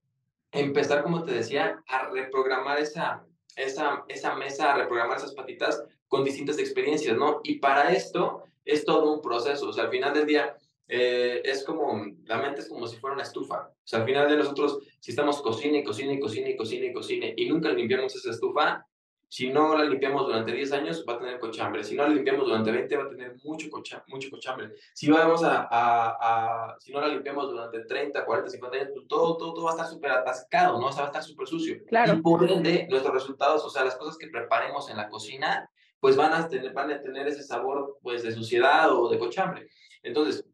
empezar, 0.52 1.04
como 1.04 1.24
te 1.24 1.34
decía, 1.34 1.84
a 1.88 2.10
reprogramar 2.10 2.80
esa, 2.80 3.24
esa, 3.56 4.04
esa 4.08 4.36
mesa, 4.36 4.74
a 4.74 4.78
reprogramar 4.78 5.18
esas 5.18 5.34
patitas 5.34 5.84
con 6.08 6.24
distintas 6.24 6.58
experiencias, 6.58 7.18
¿no? 7.18 7.42
Y 7.44 7.60
para 7.60 7.92
esto 7.92 8.44
es 8.66 8.86
todo 8.86 9.14
un 9.14 9.22
proceso. 9.22 9.70
O 9.70 9.74
sea, 9.74 9.86
al 9.86 9.90
final 9.92 10.14
del 10.14 10.26
día, 10.26 10.58
eh, 10.88 11.42
es 11.44 11.64
como, 11.64 12.06
la 12.26 12.38
mente 12.38 12.62
es 12.62 12.70
como 12.70 12.88
si 12.88 12.98
fuera 12.98 13.16
una 13.16 13.24
estufa. 13.24 13.70
O 13.72 13.88
sea, 13.88 14.00
al 14.00 14.06
final 14.06 14.30
de 14.30 14.38
nosotros, 14.38 14.80
si 15.00 15.12
estamos 15.12 15.42
cocina 15.42 15.78
y 15.78 15.84
cocina 15.84 16.14
y 16.14 16.20
cocina 16.20 16.50
y 16.50 16.56
cocina 16.56 16.86
y 16.86 16.94
cocina 16.94 17.28
y 17.36 17.50
nunca 17.50 17.70
limpiamos 17.70 18.16
esa 18.16 18.32
estufa, 18.32 18.86
si 19.34 19.50
no 19.50 19.76
la 19.76 19.86
limpiamos 19.86 20.28
durante 20.28 20.52
10 20.52 20.72
años, 20.74 21.04
va 21.10 21.14
a 21.14 21.18
tener 21.18 21.40
cochambre. 21.40 21.84
Si 21.84 21.96
no 21.96 22.04
la 22.04 22.10
limpiamos 22.10 22.46
durante 22.46 22.72
20, 22.72 22.98
va 22.98 23.04
a 23.06 23.10
tener 23.10 23.36
mucho, 23.44 23.68
cocha, 23.72 24.04
mucho 24.08 24.30
cochambre. 24.30 24.74
Si, 24.94 25.10
vamos 25.10 25.44
a, 25.44 25.68
a, 25.72 26.76
si 26.80 26.92
no 26.92 27.02
la 27.02 27.08
limpiamos 27.08 27.50
durante 27.50 27.84
30, 27.84 28.26
40, 28.26 28.52
50 28.52 28.78
años, 28.78 28.90
pues 28.94 29.08
todo, 29.08 29.36
todo, 29.38 29.56
todo 29.56 29.66
va 29.66 29.72
a 29.72 29.74
estar 29.74 29.88
súper 29.88 30.12
atascado, 30.12 30.80
¿no? 30.80 30.86
O 30.86 30.92
sea, 30.92 31.02
va 31.02 31.08
a 31.08 31.10
estar 31.10 31.24
súper 31.24 31.48
sucio. 31.48 31.78
Claro. 31.88 32.14
Y 32.14 32.22
por 32.22 32.48
ende, 32.48 32.86
nuestros 32.92 33.12
resultados, 33.12 33.66
o 33.66 33.72
sea, 33.72 33.84
las 33.84 33.96
cosas 33.96 34.20
que 34.20 34.28
preparemos 34.28 34.88
en 34.92 34.98
la 34.98 35.10
cocina, 35.10 35.68
pues 36.00 36.16
van 36.16 36.34
a 36.34 36.48
tener, 36.48 36.72
van 36.72 36.92
a 36.92 37.02
tener 37.02 37.28
ese 37.28 37.42
sabor 37.42 37.98
pues 38.04 38.22
de 38.22 38.34
suciedad 38.34 38.96
o 38.96 39.10
de 39.10 39.18
cochambre. 39.18 39.68
Entonces, 40.04 40.46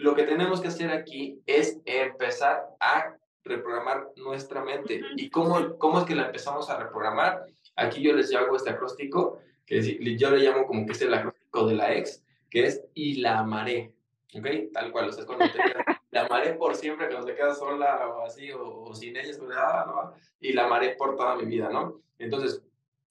lo 0.00 0.14
que 0.14 0.24
tenemos 0.24 0.60
que 0.60 0.68
hacer 0.68 0.90
aquí 0.90 1.42
es 1.46 1.78
empezar 1.84 2.66
a 2.80 3.16
reprogramar 3.44 4.08
nuestra 4.16 4.62
mente. 4.64 5.02
¿Y 5.16 5.30
cómo, 5.30 5.76
cómo 5.78 6.00
es 6.00 6.04
que 6.04 6.14
la 6.14 6.26
empezamos 6.26 6.70
a 6.70 6.78
reprogramar? 6.78 7.44
Aquí 7.76 8.02
yo 8.02 8.12
les 8.14 8.34
hago 8.34 8.56
este 8.56 8.70
acróstico, 8.70 9.38
que 9.66 9.82
yo 10.16 10.30
le 10.30 10.38
llamo 10.40 10.66
como 10.66 10.86
que 10.86 10.92
es 10.92 11.02
el 11.02 11.14
acróstico 11.14 11.66
de 11.66 11.74
la 11.74 11.94
ex, 11.94 12.24
que 12.48 12.66
es 12.66 12.82
y 12.94 13.20
la 13.20 13.40
amaré. 13.40 13.92
¿Ok? 14.34 14.46
Tal 14.72 14.92
cual, 14.92 15.08
o 15.08 15.12
sea, 15.12 15.22
es 15.22 15.26
cuando 15.26 15.44
te 15.50 15.58
la 16.10 16.22
amaré 16.22 16.54
por 16.54 16.74
siempre, 16.74 17.08
cuando 17.08 17.26
te 17.26 17.34
quedas 17.34 17.58
sola 17.58 18.08
o 18.08 18.24
así, 18.24 18.50
o, 18.52 18.94
sin 18.94 19.16
ella, 19.16 19.30
es 19.30 19.40
ah, 19.54 19.84
no, 19.86 20.14
y 20.40 20.52
la 20.52 20.64
amaré 20.64 20.94
por 20.96 21.16
toda 21.16 21.36
mi 21.36 21.44
vida, 21.44 21.68
¿no? 21.68 22.00
Entonces, 22.18 22.62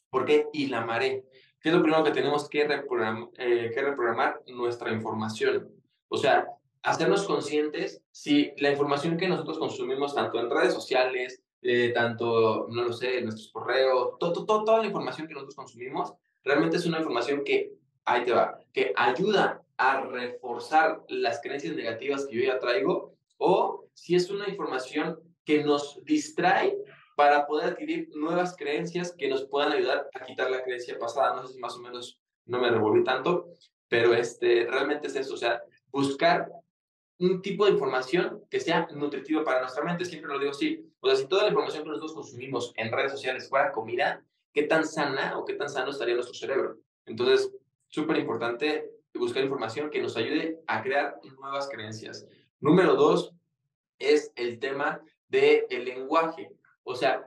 ¿por 0.10 0.26
qué 0.26 0.48
y 0.54 0.68
la 0.68 0.82
amaré? 0.82 1.26
¿Qué 1.62 1.70
es 1.70 1.76
lo 1.76 1.82
primero 1.82 2.04
que 2.04 2.12
tenemos 2.12 2.50
que, 2.50 2.62
eh, 2.62 3.72
que 3.74 3.82
reprogramar? 3.82 4.42
Nuestra 4.48 4.92
información. 4.92 5.70
O 6.08 6.18
sea, 6.18 6.48
hacernos 6.84 7.26
conscientes 7.26 8.02
si 8.12 8.52
la 8.58 8.72
información 8.72 9.18
que 9.18 9.28
nosotros 9.28 9.60
consumimos, 9.60 10.16
tanto 10.16 10.40
en 10.40 10.50
redes 10.50 10.74
sociales, 10.74 11.42
eh, 11.62 11.92
tanto, 11.94 12.68
no 12.70 12.84
lo 12.84 12.94
sé, 12.94 13.20
en 13.20 13.26
nuestros 13.26 13.52
correos, 13.52 14.18
todo, 14.20 14.46
todo, 14.46 14.64
toda 14.64 14.80
la 14.80 14.88
información 14.88 15.28
que 15.28 15.34
nosotros 15.34 15.56
consumimos, 15.56 16.14
realmente 16.44 16.78
es 16.78 16.86
una 16.86 17.00
información 17.00 17.44
que, 17.44 17.74
ahí 18.06 18.24
te 18.24 18.32
va, 18.32 18.60
que 18.72 18.94
ayuda 18.96 19.62
a 19.78 20.02
reforzar 20.02 21.04
las 21.10 21.42
creencias 21.42 21.76
negativas 21.76 22.26
que 22.26 22.36
yo 22.38 22.44
ya 22.44 22.60
traigo, 22.60 23.16
o 23.38 23.86
si 23.94 24.16
es 24.16 24.30
una 24.30 24.48
información 24.48 25.20
que 25.46 25.64
nos 25.64 26.04
distrae 26.04 26.78
para 27.16 27.46
poder 27.48 27.74
adquirir 27.74 28.10
nuevas 28.16 28.56
creencias 28.56 29.14
que 29.18 29.28
nos 29.28 29.46
puedan 29.46 29.74
ayudar 29.74 30.10
a 30.14 30.26
quitar 30.26 30.50
la 30.50 30.64
creencia 30.64 30.98
pasada. 30.98 31.36
No 31.36 31.46
sé 31.46 31.54
si 31.54 31.60
más 31.60 31.76
o 31.76 31.82
menos 31.82 32.22
no 32.46 32.60
me 32.60 32.70
revolví 32.70 33.04
tanto, 33.04 33.50
pero 33.90 34.14
este, 34.14 34.66
realmente 34.70 35.08
es 35.08 35.16
eso, 35.16 35.34
o 35.34 35.38
sea, 35.38 35.62
buscar 35.92 36.50
un 37.20 37.42
tipo 37.42 37.66
de 37.66 37.72
información 37.72 38.44
que 38.50 38.60
sea 38.60 38.88
nutritiva 38.94 39.44
para 39.44 39.62
nuestra 39.62 39.84
mente. 39.84 40.06
Siempre 40.06 40.32
lo 40.32 40.40
digo 40.40 40.52
así. 40.52 40.86
O 41.00 41.08
sea, 41.08 41.16
si 41.18 41.28
toda 41.28 41.44
la 41.44 41.50
información 41.50 41.84
que 41.84 41.90
nosotros 41.90 42.14
consumimos 42.14 42.74
en 42.76 42.92
redes 42.92 43.12
sociales 43.12 43.48
fuera 43.48 43.72
comida, 43.72 44.24
¿qué 44.54 44.64
tan 44.64 44.86
sana 44.86 45.38
o 45.38 45.46
qué 45.46 45.54
tan 45.54 45.70
sano 45.70 45.92
estaría 45.92 46.16
nuestro 46.16 46.34
cerebro? 46.34 46.78
Entonces, 47.06 47.52
súper 47.88 48.18
importante 48.18 48.90
buscar 49.20 49.44
información 49.44 49.90
que 49.90 50.02
nos 50.02 50.18
ayude 50.18 50.60
a 50.66 50.82
crear 50.82 51.20
nuevas 51.40 51.70
creencias. 51.70 52.28
Número 52.60 52.96
dos 52.96 53.34
es 54.00 54.32
el 54.36 54.60
tema 54.60 55.02
del 55.28 55.66
el 55.70 55.86
lenguaje. 55.86 56.50
O 56.84 56.96
sea, 56.96 57.26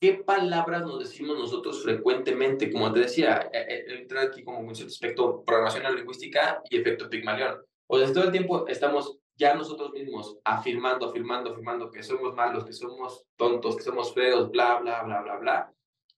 ¿qué 0.00 0.14
palabras 0.14 0.82
nos 0.82 0.98
decimos 0.98 1.38
nosotros 1.38 1.82
frecuentemente? 1.82 2.70
Como 2.70 2.92
te 2.92 3.00
decía, 3.00 3.48
e, 3.52 3.58
e, 3.58 4.00
entra 4.00 4.22
aquí 4.22 4.44
como 4.44 4.60
un 4.60 4.74
cierto 4.74 4.92
aspecto 4.92 5.44
programación 5.44 5.96
lingüística 5.96 6.60
y 6.68 6.78
efecto 6.78 7.08
Pigmalión. 7.08 7.62
O 7.86 7.98
sea, 7.98 8.12
todo 8.12 8.24
el 8.24 8.32
tiempo 8.32 8.66
estamos 8.66 9.18
ya 9.38 9.54
nosotros 9.54 9.92
mismos 9.92 10.36
afirmando, 10.44 11.06
afirmando, 11.06 11.50
afirmando 11.50 11.90
que 11.90 12.02
somos 12.02 12.34
malos, 12.34 12.64
que 12.64 12.72
somos 12.72 13.24
tontos, 13.36 13.76
que 13.76 13.82
somos 13.82 14.12
feos, 14.12 14.50
bla, 14.50 14.80
bla, 14.80 15.04
bla, 15.04 15.22
bla, 15.22 15.36
bla, 15.36 15.72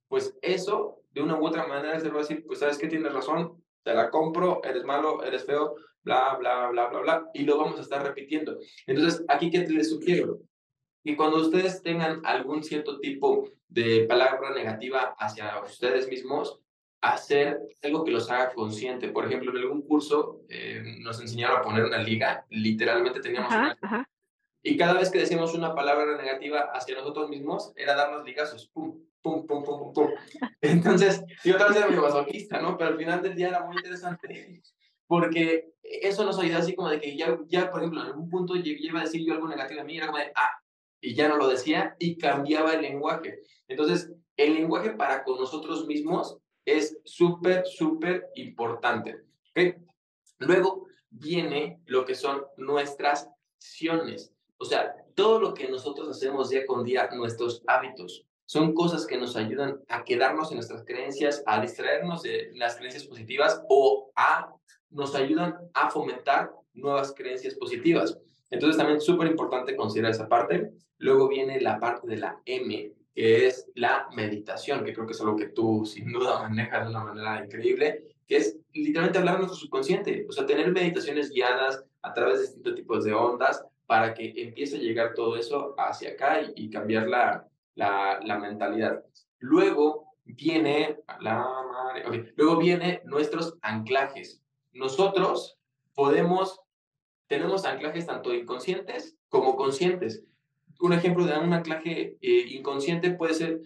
pues 0.09 0.37
eso 0.41 1.03
de 1.11 1.23
una 1.23 1.39
u 1.39 1.47
otra 1.47 1.67
manera 1.67 2.00
se 2.00 2.09
va 2.09 2.17
a 2.17 2.23
decir, 2.23 2.45
pues 2.47 2.61
sabes 2.61 2.79
que 2.79 2.89
tienes 2.89 3.12
razón, 3.12 3.62
te 3.83 3.95
la 3.95 4.11
compro, 4.11 4.62
eres 4.65 4.85
malo, 4.85 5.23
eres 5.23 5.45
feo, 5.45 5.75
bla, 6.03 6.37
bla, 6.37 6.69
bla, 6.69 6.89
bla, 6.89 7.00
bla, 7.00 7.31
y 7.35 7.45
lo 7.45 7.59
vamos 7.59 7.79
a 7.79 7.83
estar 7.83 8.03
repitiendo. 8.03 8.59
Entonces, 8.87 9.25
aquí, 9.29 9.50
¿qué 9.50 9.67
les 9.69 9.91
sugiero? 9.91 10.39
Y 11.05 11.17
cuando 11.17 11.39
ustedes 11.39 11.83
tengan 11.83 12.21
algún 12.25 12.62
cierto 12.62 12.99
tipo 13.00 13.49
de 13.69 14.07
palabra 14.07 14.50
negativa 14.55 15.15
hacia 15.19 15.62
ustedes 15.62 16.09
mismos, 16.09 16.61
hacer 17.00 17.61
algo 17.83 18.04
que 18.04 18.11
los 18.11 18.30
haga 18.30 18.52
consciente. 18.52 19.09
Por 19.09 19.26
ejemplo, 19.26 19.50
en 19.50 19.59
algún 19.59 19.83
curso 19.83 20.42
eh, 20.49 20.83
nos 21.00 21.21
enseñaron 21.21 21.59
a 21.59 21.62
poner 21.62 21.85
una 21.85 21.99
liga, 21.99 22.47
literalmente 22.50 23.21
teníamos 23.21 23.52
una... 23.52 24.07
Y 24.62 24.76
cada 24.76 24.92
vez 24.92 25.11
que 25.11 25.19
decíamos 25.19 25.54
una 25.54 25.75
palabra 25.75 26.19
negativa 26.19 26.71
hacia 26.75 26.95
nosotros 26.95 27.30
mismos, 27.30 27.73
era 27.76 27.95
darnos 27.95 28.25
ligazos, 28.25 28.69
pum, 28.69 29.02
pum, 29.23 29.47
pum, 29.47 29.64
pum, 29.64 29.92
pum, 29.95 30.11
Entonces, 30.61 31.25
yo 31.45 31.54
otra 31.54 31.69
vez 31.69 31.78
era 31.78 31.87
medio 31.87 32.02
masoquista, 32.02 32.61
¿no? 32.61 32.76
Pero 32.76 32.90
al 32.90 32.99
final 32.99 33.23
del 33.23 33.35
día 33.35 33.49
era 33.49 33.64
muy 33.64 33.76
interesante, 33.76 34.62
porque 35.07 35.73
eso 35.83 36.25
nos 36.25 36.38
ayuda 36.38 36.59
así 36.59 36.75
como 36.75 36.90
de 36.90 37.00
que 37.00 37.16
ya, 37.16 37.38
ya 37.47 37.71
por 37.71 37.80
ejemplo, 37.80 38.02
en 38.02 38.09
algún 38.09 38.28
punto 38.28 38.54
llegué 38.54 38.90
a 38.95 39.00
decir 39.00 39.25
yo 39.26 39.33
algo 39.33 39.49
negativo 39.49 39.80
a 39.80 39.85
mí, 39.85 39.97
era 39.97 40.07
como 40.07 40.19
de, 40.19 40.30
ah, 40.35 40.50
y 41.00 41.14
ya 41.14 41.28
no 41.28 41.38
lo 41.38 41.49
decía, 41.49 41.97
y 41.99 42.19
cambiaba 42.19 42.75
el 42.75 42.83
lenguaje. 42.83 43.40
Entonces, 43.66 44.12
el 44.37 44.54
lenguaje 44.54 44.90
para 44.90 45.25
con 45.25 45.38
nosotros 45.38 45.87
mismos 45.87 46.38
es 46.64 46.99
súper, 47.05 47.67
súper 47.67 48.29
importante. 48.35 49.25
¿okay? 49.50 49.75
Luego 50.38 50.87
viene 51.11 51.81
lo 51.87 52.05
que 52.05 52.14
son 52.14 52.45
nuestras 52.57 53.29
acciones. 53.57 54.33
O 54.59 54.64
sea, 54.64 54.95
todo 55.14 55.40
lo 55.40 55.55
que 55.55 55.69
nosotros 55.69 56.09
hacemos 56.09 56.50
día 56.50 56.67
con 56.67 56.85
día, 56.85 57.09
nuestros 57.12 57.62
hábitos, 57.67 58.25
son 58.47 58.75
cosas 58.75 59.07
que 59.07 59.17
nos 59.17 59.37
ayudan 59.37 59.81
a 59.88 60.02
quedarnos 60.02 60.50
en 60.50 60.57
nuestras 60.57 60.85
creencias, 60.85 61.43
a 61.47 61.61
distraernos 61.61 62.23
de 62.23 62.50
las 62.55 62.76
creencias 62.76 63.05
positivas 63.05 63.62
o 63.69 64.11
a 64.17 64.52
nos 64.90 65.14
ayudan 65.14 65.57
a 65.73 65.88
fomentar 65.88 66.52
nuevas 66.75 67.14
creencias 67.14 67.55
positivas. 67.55 68.19
Entonces 68.50 68.76
también 68.76 69.00
súper 69.00 69.29
importante 69.29 69.76
considerar 69.76 70.11
esa 70.11 70.29
parte. 70.29 70.73
Luego 70.99 71.29
viene 71.29 71.61
la 71.61 71.79
parte 71.79 72.09
de 72.09 72.17
la 72.17 72.40
M, 72.45 72.93
que 73.14 73.47
es 73.47 73.71
la 73.75 74.09
meditación, 74.14 74.85
que 74.85 74.93
creo 74.93 75.07
que 75.07 75.12
es 75.12 75.21
algo 75.21 75.37
que 75.37 75.49
tú 75.49 75.85
sin 75.85 76.12
duda 76.12 76.38
manejas 76.49 76.85
de 76.85 76.90
una 76.90 77.05
manera 77.05 77.45
increíble, 77.45 78.05
que 78.26 78.37
es 78.37 78.59
literalmente 78.73 79.19
hablar 79.19 79.37
a 79.37 79.38
nuestro 79.38 79.59
subconsciente, 79.59 80.26
o 80.29 80.33
sea, 80.33 80.47
tener 80.47 80.71
meditaciones 80.71 81.31
guiadas 81.31 81.85
a 82.02 82.14
través 82.14 82.37
de 82.37 82.43
distintos 82.43 82.75
tipos 82.76 83.05
de 83.05 83.12
ondas 83.12 83.64
para 83.87 84.14
que 84.14 84.33
empiece 84.37 84.76
a 84.76 84.81
llegar 84.81 85.14
todo 85.14 85.37
eso 85.37 85.75
hacia 85.76 86.12
acá 86.12 86.40
y, 86.55 86.71
cambiar 86.71 87.09
la, 87.09 87.49
la, 87.75 88.21
la, 88.23 88.38
mentalidad. 88.38 89.05
Luego 89.40 90.14
viene 90.25 91.00
la 91.21 91.45
luego 92.37 92.57
viene 92.59 93.02
nuestros 93.05 93.59
anclajes. 93.62 94.40
Nosotros 94.73 95.59
podemos 95.93 96.61
tenemos 97.26 97.64
anclajes 97.64 98.07
tanto 98.07 98.33
inconscientes 98.35 99.17
como 99.29 99.57
conscientes 99.57 100.25
un 100.81 100.93
ejemplo 100.93 101.25
de 101.25 101.39
un 101.39 101.53
anclaje 101.53 102.17
eh, 102.21 102.45
inconsciente 102.51 103.11
puede 103.11 103.35
ser 103.35 103.61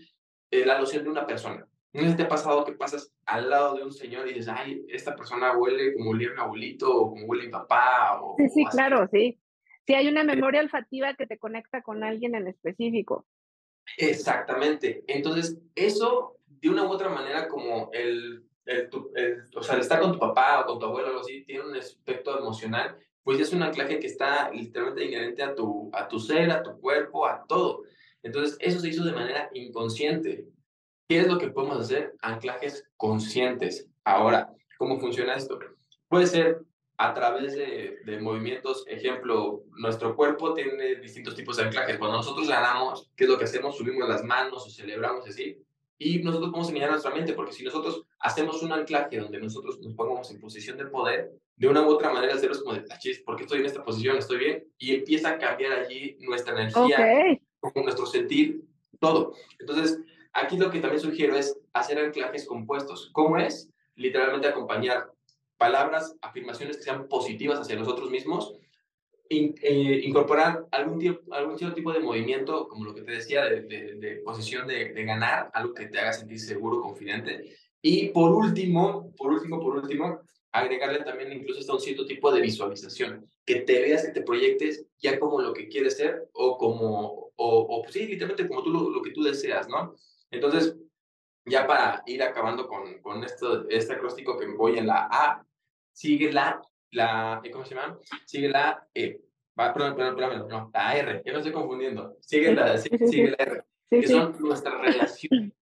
eh, 0.51 0.65
la 0.65 0.79
loción 0.79 1.05
de 1.05 1.11
una 1.11 1.27
persona. 1.27 1.67
¿No 1.93 2.17
te 2.17 2.25
ha 2.25 2.29
pasado 2.29 2.65
que 2.65 2.73
pasas 2.73 3.15
al 3.25 3.49
lado 3.49 3.77
de 3.77 3.85
un 3.85 3.93
señor 3.93 4.27
y 4.27 4.35
dices, 4.35 4.49
ay, 4.49 4.85
esta 4.89 5.15
persona 5.15 5.57
huele 5.57 5.95
como 5.95 6.11
olía 6.11 6.31
mi 6.35 6.41
abuelito 6.41 6.93
o 6.93 7.11
como 7.11 7.27
huele 7.27 7.45
mi 7.45 7.51
papá? 7.51 8.21
O, 8.21 8.35
sí, 8.37 8.49
sí, 8.49 8.65
claro, 8.67 9.09
sí. 9.13 9.39
Sí, 9.87 9.95
hay 9.95 10.09
una 10.09 10.25
memoria 10.25 10.61
olfativa 10.61 11.15
que 11.15 11.27
te 11.27 11.39
conecta 11.39 11.83
con 11.83 12.03
alguien 12.03 12.35
en 12.35 12.49
específico. 12.49 13.27
Exactamente. 13.97 15.05
Entonces, 15.07 15.61
eso, 15.77 16.39
de 16.47 16.71
una 16.71 16.83
u 16.85 16.89
otra 16.89 17.11
manera, 17.11 17.47
como 17.47 17.91
el, 17.93 18.45
el, 18.65 18.91
o 19.55 19.63
sea, 19.63 19.77
el 19.77 19.83
estar 19.83 20.01
con 20.01 20.13
tu 20.13 20.19
papá 20.19 20.63
o 20.63 20.67
con 20.67 20.79
tu 20.81 20.87
abuelo 20.87 21.09
o 21.09 21.11
algo 21.11 21.21
así, 21.21 21.45
tiene 21.45 21.65
un 21.65 21.77
aspecto 21.77 22.37
emocional 22.37 22.97
pues 23.25 23.41
es 23.41 23.53
un 23.53 23.63
anclaje 23.63 23.99
que 23.99 24.07
está 24.07 24.51
literalmente 24.53 25.05
inherente 25.05 25.43
a 25.43 25.55
tu, 25.55 25.91
a 25.95 26.07
tu 26.07 26.21
ser, 26.21 26.51
a 26.51 26.63
tu 26.63 26.79
cuerpo, 26.79 27.27
a 27.27 27.45
todo. 27.47 27.83
Entonces, 28.23 28.57
eso 28.61 28.79
se 28.81 28.89
hizo 28.89 29.05
de 29.05 29.13
manera 29.13 29.51
inconsciente. 29.55 30.47
¿Qué 31.09 31.21
es 31.21 31.27
lo 31.27 31.39
que 31.39 31.49
podemos 31.49 31.79
hacer? 31.79 32.15
Anclajes 32.21 32.85
conscientes. 32.97 33.89
Ahora, 34.05 34.51
¿cómo 34.79 35.01
funciona 35.01 35.35
esto? 35.35 35.59
Puede 36.09 36.27
ser 36.27 36.61
a 36.99 37.13
través 37.13 37.55
de, 37.57 37.99
de, 38.05 38.21
movimientos, 38.21 38.85
ejemplo, 38.87 39.65
nuestro 39.79 40.15
cuerpo 40.15 40.55
tiene 40.55 40.97
distintos 40.97 41.35
tipos 41.35 41.57
de 41.57 41.65
anclajes. 41.65 41.99
Cuando 41.99 42.19
nosotros 42.19 42.49
ganamos, 42.49 43.11
¿qué 43.17 43.25
es 43.25 43.31
lo 43.31 43.39
que 43.39 43.45
hacemos? 43.45 43.77
Subimos 43.77 44.09
las 44.09 44.23
manos 44.23 44.67
o 44.67 44.71
celebramos 44.71 45.27
así. 45.27 45.59
Y 45.99 46.19
nosotros 46.19 46.51
podemos 46.51 46.69
engañar 46.69 46.91
nuestra 46.91 47.15
mente, 47.15 47.35
porque 47.35 47.53
si 47.53 47.65
nosotros 47.65 48.05
hacemos 48.19 48.63
un 48.63 48.73
anclaje 48.73 49.19
donde 49.19 49.39
nosotros 49.39 49.81
nos 49.81 49.95
pongamos 49.95 50.31
en 50.31 50.41
posición 50.41 50.77
de 50.77 50.87
poder, 50.87 51.33
de 51.57 51.69
una 51.69 51.83
u 51.83 51.91
otra 51.91 52.13
manera 52.13 52.35
hacerlo 52.35 52.59
como 52.63 52.75
de, 52.75 52.85
ah, 52.91 52.99
¿por 53.25 53.37
qué 53.37 53.43
estoy 53.43 53.61
en 53.61 53.67
esta 53.67 53.85
posición? 53.85 54.17
¿Estoy 54.17 54.39
bien? 54.39 54.65
Y 54.79 54.95
empieza 54.95 55.31
a 55.31 55.39
cambiar 55.39 55.73
allí 55.73 56.17
nuestra 56.21 56.55
energía, 56.55 57.39
nuestro 57.75 58.07
sentir, 58.07 58.63
todo. 58.99 59.35
Entonces, 59.59 60.01
aquí 60.33 60.57
lo 60.57 60.71
que 60.71 60.81
también 60.81 61.01
sugiero 61.01 61.37
es 61.37 61.57
hacer 61.73 61.99
anclajes 61.99 62.47
compuestos. 62.47 63.11
¿Cómo 63.13 63.39
es? 63.39 63.71
Literalmente 63.95 64.49
acompañar 64.49 65.13
palabras, 65.57 66.17
afirmaciones 66.21 66.77
que 66.77 66.83
sean 66.83 67.07
positivas 67.07 67.61
hacia 67.61 67.77
nosotros 67.77 68.11
mismos, 68.11 68.55
eh, 69.29 70.01
incorporar 70.05 70.67
algún, 70.71 70.99
tipo, 70.99 71.35
algún 71.35 71.59
cierto 71.59 71.75
tipo 71.75 71.93
de 71.93 72.01
movimiento, 72.01 72.69
como 72.69 72.85
lo 72.85 72.95
que 72.95 73.03
te 73.03 73.13
decía, 73.13 73.45
de, 73.45 73.63
de, 73.63 74.17
posición 74.25 74.67
de, 74.67 74.93
de, 74.93 75.05
ganar, 75.05 75.51
algo 75.55 75.73
que 75.73 75.87
te 75.87 75.99
haga 75.99 76.13
sentir 76.13 76.39
seguro, 76.39 76.83
confidente. 76.83 77.57
Y 77.81 78.09
por 78.11 78.33
último, 78.33 79.13
por 79.17 79.33
último, 79.33 79.61
por 79.61 79.77
último, 79.77 80.21
agregarle 80.53 81.01
también 81.01 81.33
incluso 81.33 81.61
hasta 81.61 81.73
un 81.73 81.81
cierto 81.81 82.07
tipo 82.07 82.31
de 82.31 82.41
visualización, 82.41 83.29
que 83.45 83.57
te 83.63 83.81
veas, 83.81 84.05
que 84.05 84.13
te 84.13 84.23
proyectes 84.23 84.87
ya 84.99 85.19
como 85.19 85.41
lo 85.41 85.53
que 85.53 85.69
quieres 85.69 85.97
ser 85.97 86.29
o 86.33 86.57
como, 86.57 87.33
o, 87.35 87.35
o 87.37 87.85
sí, 87.91 88.07
literalmente 88.07 88.47
como 88.47 88.63
tú 88.63 88.71
lo, 88.71 88.91
lo, 88.91 89.03
que 89.03 89.11
tú 89.11 89.23
deseas, 89.23 89.69
¿no? 89.69 89.95
Entonces, 90.31 90.77
ya 91.45 91.67
para 91.67 92.03
ir 92.07 92.23
acabando 92.23 92.69
con, 92.69 93.01
con 93.01 93.25
esto, 93.25 93.69
este 93.69 93.95
acróstico 93.95 94.39
que 94.39 94.47
voy 94.47 94.79
en 94.79 94.87
la 94.87 95.09
A, 95.11 95.47
sigue 95.93 96.33
la, 96.33 96.63
la 96.95 97.43
¿cómo 97.53 97.65
se 97.65 97.75
llama? 97.75 97.99
Sigue 98.25 98.49
la 98.49 98.87
E. 98.95 99.21
Va, 99.59 99.73
perdón, 99.73 99.95
perdón, 99.95 100.17
perdón, 100.17 100.49
no, 100.49 100.71
la 100.73 100.97
R, 100.97 101.23
yo 101.25 101.33
no 101.33 101.39
estoy 101.39 101.53
confundiendo. 101.53 102.17
Sigue 102.21 102.53
la, 102.55 102.77
sigue, 102.79 103.31
la 103.31 103.37
R, 103.39 103.65
que 103.89 104.09
son 104.09 104.37
nuestras 104.41 104.81
relaciones. 104.81 105.53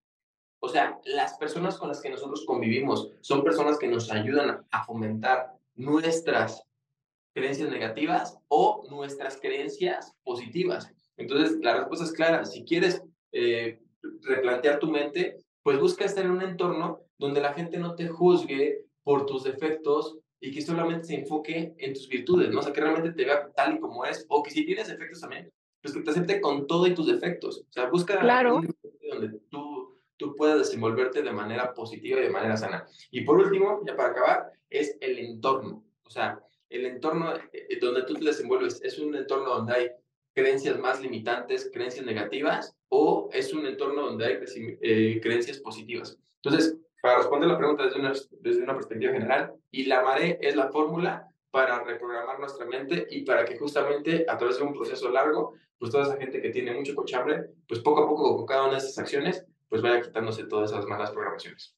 O 0.60 0.68
sea, 0.68 0.98
las 1.04 1.36
personas 1.38 1.76
con 1.76 1.88
las 1.88 2.00
que 2.00 2.08
nosotros 2.08 2.44
convivimos 2.46 3.10
son 3.20 3.42
personas 3.42 3.78
que 3.78 3.88
nos 3.88 4.10
ayudan 4.10 4.64
a 4.70 4.84
fomentar 4.84 5.52
nuestras 5.74 6.62
creencias 7.34 7.68
negativas 7.68 8.38
o 8.48 8.86
nuestras 8.88 9.38
creencias 9.38 10.14
positivas. 10.22 10.90
Entonces, 11.16 11.58
la 11.60 11.78
respuesta 11.78 12.04
es 12.06 12.12
clara. 12.12 12.44
Si 12.44 12.64
quieres 12.64 13.02
eh, 13.32 13.80
replantear 14.22 14.78
tu 14.78 14.90
mente, 14.90 15.38
pues 15.62 15.78
busca 15.78 16.04
estar 16.04 16.24
en 16.24 16.30
un 16.30 16.42
entorno 16.42 17.00
donde 17.18 17.40
la 17.40 17.52
gente 17.52 17.78
no 17.78 17.94
te 17.94 18.08
juzgue 18.08 18.86
por 19.02 19.26
tus 19.26 19.44
defectos 19.44 20.18
y 20.42 20.50
que 20.50 20.60
solamente 20.60 21.06
se 21.06 21.14
enfoque 21.14 21.74
en 21.78 21.94
tus 21.94 22.08
virtudes, 22.08 22.50
¿no? 22.50 22.58
O 22.58 22.62
sea, 22.62 22.72
que 22.72 22.80
realmente 22.80 23.12
te 23.12 23.24
vea 23.24 23.48
tal 23.54 23.76
y 23.76 23.78
como 23.78 24.04
es, 24.04 24.26
o 24.28 24.42
que 24.42 24.50
si 24.50 24.66
tienes 24.66 24.88
defectos 24.88 25.20
también, 25.20 25.52
pues 25.80 25.94
que 25.94 26.00
te 26.00 26.10
acepte 26.10 26.40
con 26.40 26.66
todo 26.66 26.84
y 26.88 26.94
tus 26.94 27.06
defectos. 27.06 27.58
O 27.60 27.72
sea, 27.72 27.88
busca 27.88 28.18
claro. 28.18 28.56
un 28.56 28.76
donde 29.08 29.38
tú, 29.48 30.00
tú 30.16 30.34
puedas 30.34 30.58
desenvolverte 30.58 31.22
de 31.22 31.30
manera 31.30 31.72
positiva 31.72 32.18
y 32.18 32.24
de 32.24 32.30
manera 32.30 32.56
sana. 32.56 32.84
Y 33.12 33.20
por 33.20 33.38
último, 33.38 33.82
ya 33.86 33.94
para 33.94 34.10
acabar, 34.10 34.52
es 34.68 34.96
el 35.00 35.20
entorno. 35.20 35.84
O 36.04 36.10
sea, 36.10 36.40
el 36.68 36.86
entorno 36.86 37.34
eh, 37.52 37.78
donde 37.80 38.02
tú 38.02 38.14
te 38.14 38.24
desenvuelves 38.24 38.82
es 38.82 38.98
un 38.98 39.14
entorno 39.14 39.48
donde 39.48 39.74
hay 39.74 39.90
creencias 40.34 40.76
más 40.76 41.00
limitantes, 41.00 41.70
creencias 41.72 42.04
negativas, 42.04 42.74
o 42.88 43.30
es 43.32 43.54
un 43.54 43.64
entorno 43.64 44.06
donde 44.06 44.26
hay 44.26 44.38
eh, 44.80 45.20
creencias 45.22 45.58
positivas. 45.58 46.18
Entonces, 46.42 46.76
para 47.02 47.16
responder 47.16 47.48
la 47.48 47.58
pregunta 47.58 47.84
desde 47.84 47.98
una, 47.98 48.12
desde 48.40 48.62
una 48.62 48.74
perspectiva 48.74 49.12
general, 49.12 49.52
y 49.72 49.86
la 49.86 50.02
MARE 50.02 50.38
es 50.40 50.54
la 50.54 50.68
fórmula 50.68 51.28
para 51.50 51.82
reprogramar 51.82 52.38
nuestra 52.38 52.64
mente 52.64 53.08
y 53.10 53.22
para 53.22 53.44
que 53.44 53.58
justamente 53.58 54.24
a 54.28 54.38
través 54.38 54.58
de 54.58 54.62
un 54.62 54.72
proceso 54.72 55.10
largo, 55.10 55.54
pues 55.78 55.90
toda 55.90 56.04
esa 56.04 56.16
gente 56.16 56.40
que 56.40 56.50
tiene 56.50 56.72
mucho 56.72 56.94
cochambre, 56.94 57.46
pues 57.66 57.80
poco 57.80 58.04
a 58.04 58.08
poco 58.08 58.36
con 58.36 58.46
cada 58.46 58.62
una 58.62 58.74
de 58.74 58.78
esas 58.78 58.98
acciones, 58.98 59.44
pues 59.68 59.82
vaya 59.82 60.00
quitándose 60.00 60.44
todas 60.44 60.70
esas 60.70 60.86
malas 60.86 61.10
programaciones. 61.10 61.76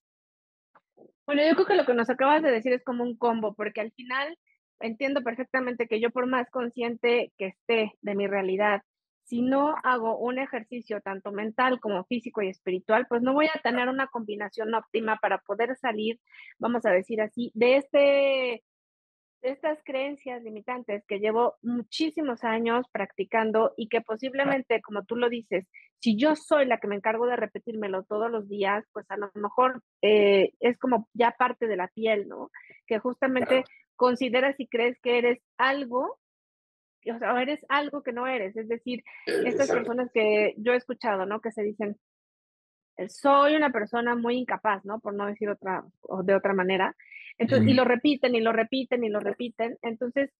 Bueno, 1.25 1.43
yo 1.43 1.55
creo 1.55 1.67
que 1.67 1.75
lo 1.75 1.87
que 1.87 1.95
nos 1.95 2.11
acabas 2.11 2.43
de 2.43 2.51
decir 2.51 2.75
es 2.75 2.85
como 2.85 3.03
un 3.03 3.17
combo, 3.17 3.55
porque 3.55 3.81
al 3.81 3.93
final 3.93 4.39
entiendo 4.81 5.23
perfectamente 5.23 5.89
que 5.89 6.01
yo 6.01 6.11
por 6.11 6.27
más 6.27 6.51
consciente 6.51 7.33
que 7.39 7.47
esté 7.47 7.95
de 8.03 8.15
mi 8.15 8.27
realidad, 8.27 8.83
si 9.25 9.43
no 9.43 9.75
hago 9.83 10.19
un 10.19 10.39
ejercicio 10.39 11.01
tanto 11.01 11.33
mental 11.33 11.81
como 11.81 12.05
físico 12.05 12.43
y 12.43 12.49
espiritual, 12.49 13.07
pues 13.09 13.23
no 13.23 13.33
voy 13.33 13.47
a 13.47 13.61
tener 13.63 13.89
una 13.89 14.07
combinación 14.09 14.75
óptima 14.75 15.17
para 15.17 15.39
poder 15.39 15.77
salir, 15.77 16.21
vamos 16.59 16.85
a 16.87 16.91
decir 16.91 17.21
así, 17.21 17.51
de 17.55 17.77
este 17.77 18.63
estas 19.45 19.79
creencias 19.85 20.43
limitantes 20.43 21.05
que 21.07 21.19
llevo 21.19 21.57
muchísimos 21.61 22.45
años 22.45 22.87
practicando 22.91 23.75
y 23.77 23.89
que 23.89 24.01
posiblemente, 24.01 24.81
como 24.81 25.05
tú 25.05 25.17
lo 25.17 25.29
dices, 25.29 25.67
si 25.99 26.17
yo 26.17 26.35
soy 26.35 26.65
la 26.65 26.79
que 26.79 26.89
me 26.89 26.97
encargo 26.97 27.27
de 27.27 27.37
repetírmelo 27.37 28.05
todos 28.05 28.31
los 28.31 28.49
días, 28.49 28.85
pues 28.93 29.05
a 29.11 29.19
lo 29.19 29.31
mejor 29.35 29.83
eh, 30.01 30.53
es 30.61 30.79
como 30.79 31.09
ya 31.13 31.33
parte 31.33 31.67
de 31.67 31.77
la 31.77 31.89
piel, 31.89 32.27
¿no? 32.27 32.51
Que 32.87 32.99
justamente 32.99 33.65
consideras 33.97 34.59
y 34.59 34.67
crees 34.67 34.99
que 35.01 35.19
eres 35.19 35.41
algo, 35.59 36.19
o 37.11 37.19
sea, 37.19 37.41
eres 37.41 37.65
algo 37.69 38.03
que 38.03 38.13
no 38.13 38.27
eres. 38.27 38.57
Es 38.57 38.69
decir, 38.69 39.05
estas 39.27 39.71
personas 39.71 40.11
que 40.13 40.55
yo 40.59 40.73
he 40.73 40.77
escuchado, 40.77 41.27
¿no? 41.27 41.41
Que 41.41 41.53
se 41.53 41.63
dicen, 41.63 41.97
eh, 42.97 43.09
soy 43.09 43.57
una 43.57 43.71
persona 43.71 44.15
muy 44.15 44.37
incapaz, 44.37 44.85
¿no? 44.85 45.01
Por 45.01 45.15
no 45.15 45.27
decir 45.27 45.49
otra, 45.49 45.85
o 46.03 46.23
de 46.23 46.35
otra 46.35 46.55
manera. 46.55 46.97
Entonces, 47.39 47.69
y 47.69 47.75
lo 47.75 47.85
repiten 47.85 48.35
y 48.35 48.41
lo 48.41 48.53
repiten 48.53 49.05
y 49.05 49.09
lo 49.09 49.21
repiten. 49.21 49.77
Entonces, 49.83 50.31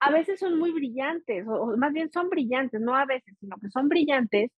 a 0.00 0.10
veces 0.10 0.38
son 0.38 0.58
muy 0.58 0.72
brillantes, 0.72 1.46
o, 1.48 1.76
más 1.76 1.92
bien 1.92 2.10
son 2.10 2.28
brillantes, 2.30 2.80
no 2.80 2.94
a 2.94 3.04
veces, 3.04 3.36
sino 3.40 3.56
que 3.56 3.68
son 3.68 3.88
brillantes, 3.88 4.52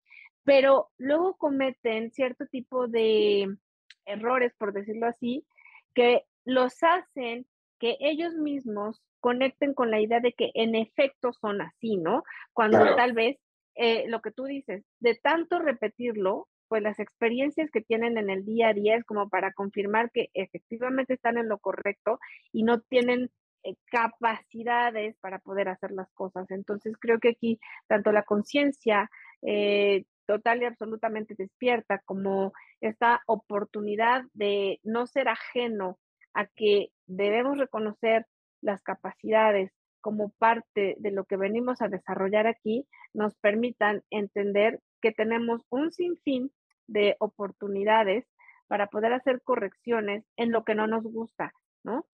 pero 0.45 0.91
luego 0.99 1.37
cometen 1.37 2.11
cierto 2.11 2.47
tipo 2.47 2.89
de 2.89 3.57
errores, 4.05 4.53
por 4.59 4.73
decirlo 4.73 5.07
así, 5.07 5.47
que 5.95 6.25
los 6.45 6.83
hacen 6.83 7.47
que 7.79 7.97
ellos 8.01 8.35
mismos 8.35 9.03
conecten 9.21 9.75
con 9.75 9.91
la 9.91 10.01
idea 10.01 10.21
de 10.21 10.33
que 10.33 10.51
en 10.55 10.75
efecto 10.75 11.33
son 11.33 11.61
así, 11.61 11.97
¿no? 11.97 12.23
Cuando 12.53 12.79
tal 12.97 13.13
vez 13.13 13.39
eh, 13.75 14.05
lo 14.09 14.21
que 14.21 14.33
tú 14.33 14.45
dices, 14.45 14.85
de 15.01 15.15
tanto 15.15 15.59
repetirlo, 15.59 16.49
pues 16.69 16.83
las 16.83 16.99
experiencias 16.99 17.71
que 17.71 17.81
tienen 17.81 18.19
en 18.19 18.31
el 18.31 18.45
día 18.45 18.69
a 18.69 18.75
día 18.75 18.97
es 18.97 19.05
como 19.05 19.29
para 19.29 19.53
confirmar 19.53 20.11
que 20.11 20.29
efectivamente 20.35 21.15
están 21.15 21.39
en 21.39 21.49
lo 21.49 21.59
correcto 21.59 22.19
y 22.53 22.63
no 22.63 22.81
tienen 22.81 23.31
eh, 23.65 23.75
capacidades 23.87 25.17
para 25.21 25.39
poder 25.39 25.69
hacer 25.69 25.91
las 25.93 26.11
cosas. 26.13 26.51
Entonces 26.51 26.95
creo 27.01 27.19
que 27.19 27.31
aquí 27.31 27.59
tanto 27.87 28.13
la 28.13 28.23
conciencia 28.23 29.11
eh, 29.43 30.05
total 30.27 30.63
y 30.63 30.67
absolutamente 30.67 31.35
despierta 31.37 32.01
como 32.05 32.53
esta 32.81 33.23
oportunidad 33.27 34.25
de 34.35 34.79
no 34.83 35.07
ser 35.07 35.29
ajeno 35.29 35.99
a 36.35 36.47
que 36.47 36.91
debemos 37.09 37.59
reconocer 37.59 38.27
las 38.61 38.83
capacidades 38.83 39.73
como 40.01 40.31
parte 40.31 40.97
de 40.99 41.11
lo 41.11 41.25
que 41.25 41.37
venimos 41.37 41.83
a 41.83 41.89
desarrollar 41.89 42.47
aquí, 42.47 42.87
nos 43.13 43.35
permitan 43.37 44.05
entender 44.11 44.81
que 45.01 45.13
tenemos 45.13 45.63
un 45.71 45.91
sinfín 45.91 46.53
de 46.87 47.17
oportunidades 47.19 48.25
para 48.69 48.89
poder 48.89 49.13
hacer 49.13 49.43
correcciones 49.43 50.25
en 50.37 50.53
lo 50.53 50.65
que 50.65 50.75
no 50.75 50.87
nos 50.87 51.03
gusta, 51.03 51.53
¿no? 51.83 52.07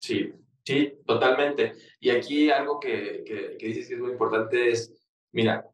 Sí, 0.00 0.32
sí, 0.64 0.98
totalmente. 1.04 1.72
Y 1.98 2.10
aquí 2.10 2.50
algo 2.50 2.78
que, 2.78 3.24
que, 3.24 3.56
que 3.58 3.66
dices 3.66 3.88
que 3.88 3.94
es 3.94 4.00
muy 4.00 4.12
importante 4.12 4.70
es, 4.70 4.94
mira, 5.32 5.66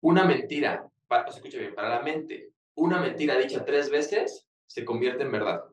una 0.00 0.24
mentira, 0.24 0.88
para, 1.08 1.28
escucha 1.28 1.58
bien, 1.58 1.74
para 1.74 1.88
la 1.88 2.02
mente, 2.02 2.50
una 2.74 3.00
mentira 3.00 3.36
dicha 3.36 3.64
tres 3.64 3.90
veces 3.90 4.46
se 4.66 4.84
convierte 4.84 5.22
en 5.22 5.32
verdad 5.32 5.64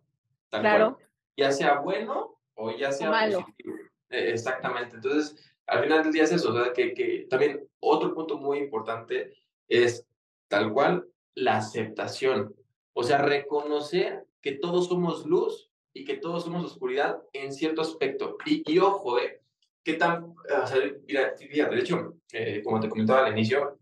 claro. 0.62 0.98
Ya 1.36 1.52
sea 1.52 1.80
bueno 1.80 2.40
o 2.56 2.72
ya 2.72 2.92
sea 2.92 3.10
positivo. 3.12 3.76
E, 4.10 4.32
exactamente. 4.32 4.96
Entonces, 4.96 5.54
al 5.68 5.84
final 5.84 6.04
del 6.04 6.14
día 6.14 6.24
es 6.24 6.32
eso, 6.32 6.54
que, 6.74 6.94
que 6.94 7.28
también 7.30 7.68
otro 7.80 8.14
punto 8.14 8.38
muy 8.38 8.60
importante 8.60 9.34
es 9.68 10.06
tal 10.48 10.72
cual 10.72 11.08
la 11.36 11.58
aceptación. 11.58 12.54
O 12.94 13.04
sea, 13.04 13.18
reconocer 13.20 14.26
que 14.42 14.54
todos 14.54 14.88
somos 14.88 15.26
luz 15.26 15.72
y 15.94 16.06
que 16.06 16.18
todos 16.18 16.44
somos 16.44 16.66
oscuridad 16.66 17.22
en 17.34 17.54
cierto 17.54 17.82
aspecto. 17.82 18.38
Y, 18.46 18.64
y 18.72 18.80
ojo, 18.80 19.20
¿eh? 19.20 19.42
¿Qué 19.84 19.94
tan, 19.94 20.24
o 20.24 20.68
sea, 20.68 20.80
mira, 21.08 21.34
fíjate, 21.38 21.76
de 21.76 21.82
hecho, 21.82 22.16
eh, 22.32 22.62
como 22.64 22.80
te 22.80 22.90
comentaba 22.90 23.26
al 23.26 23.34
inicio, 23.34 23.80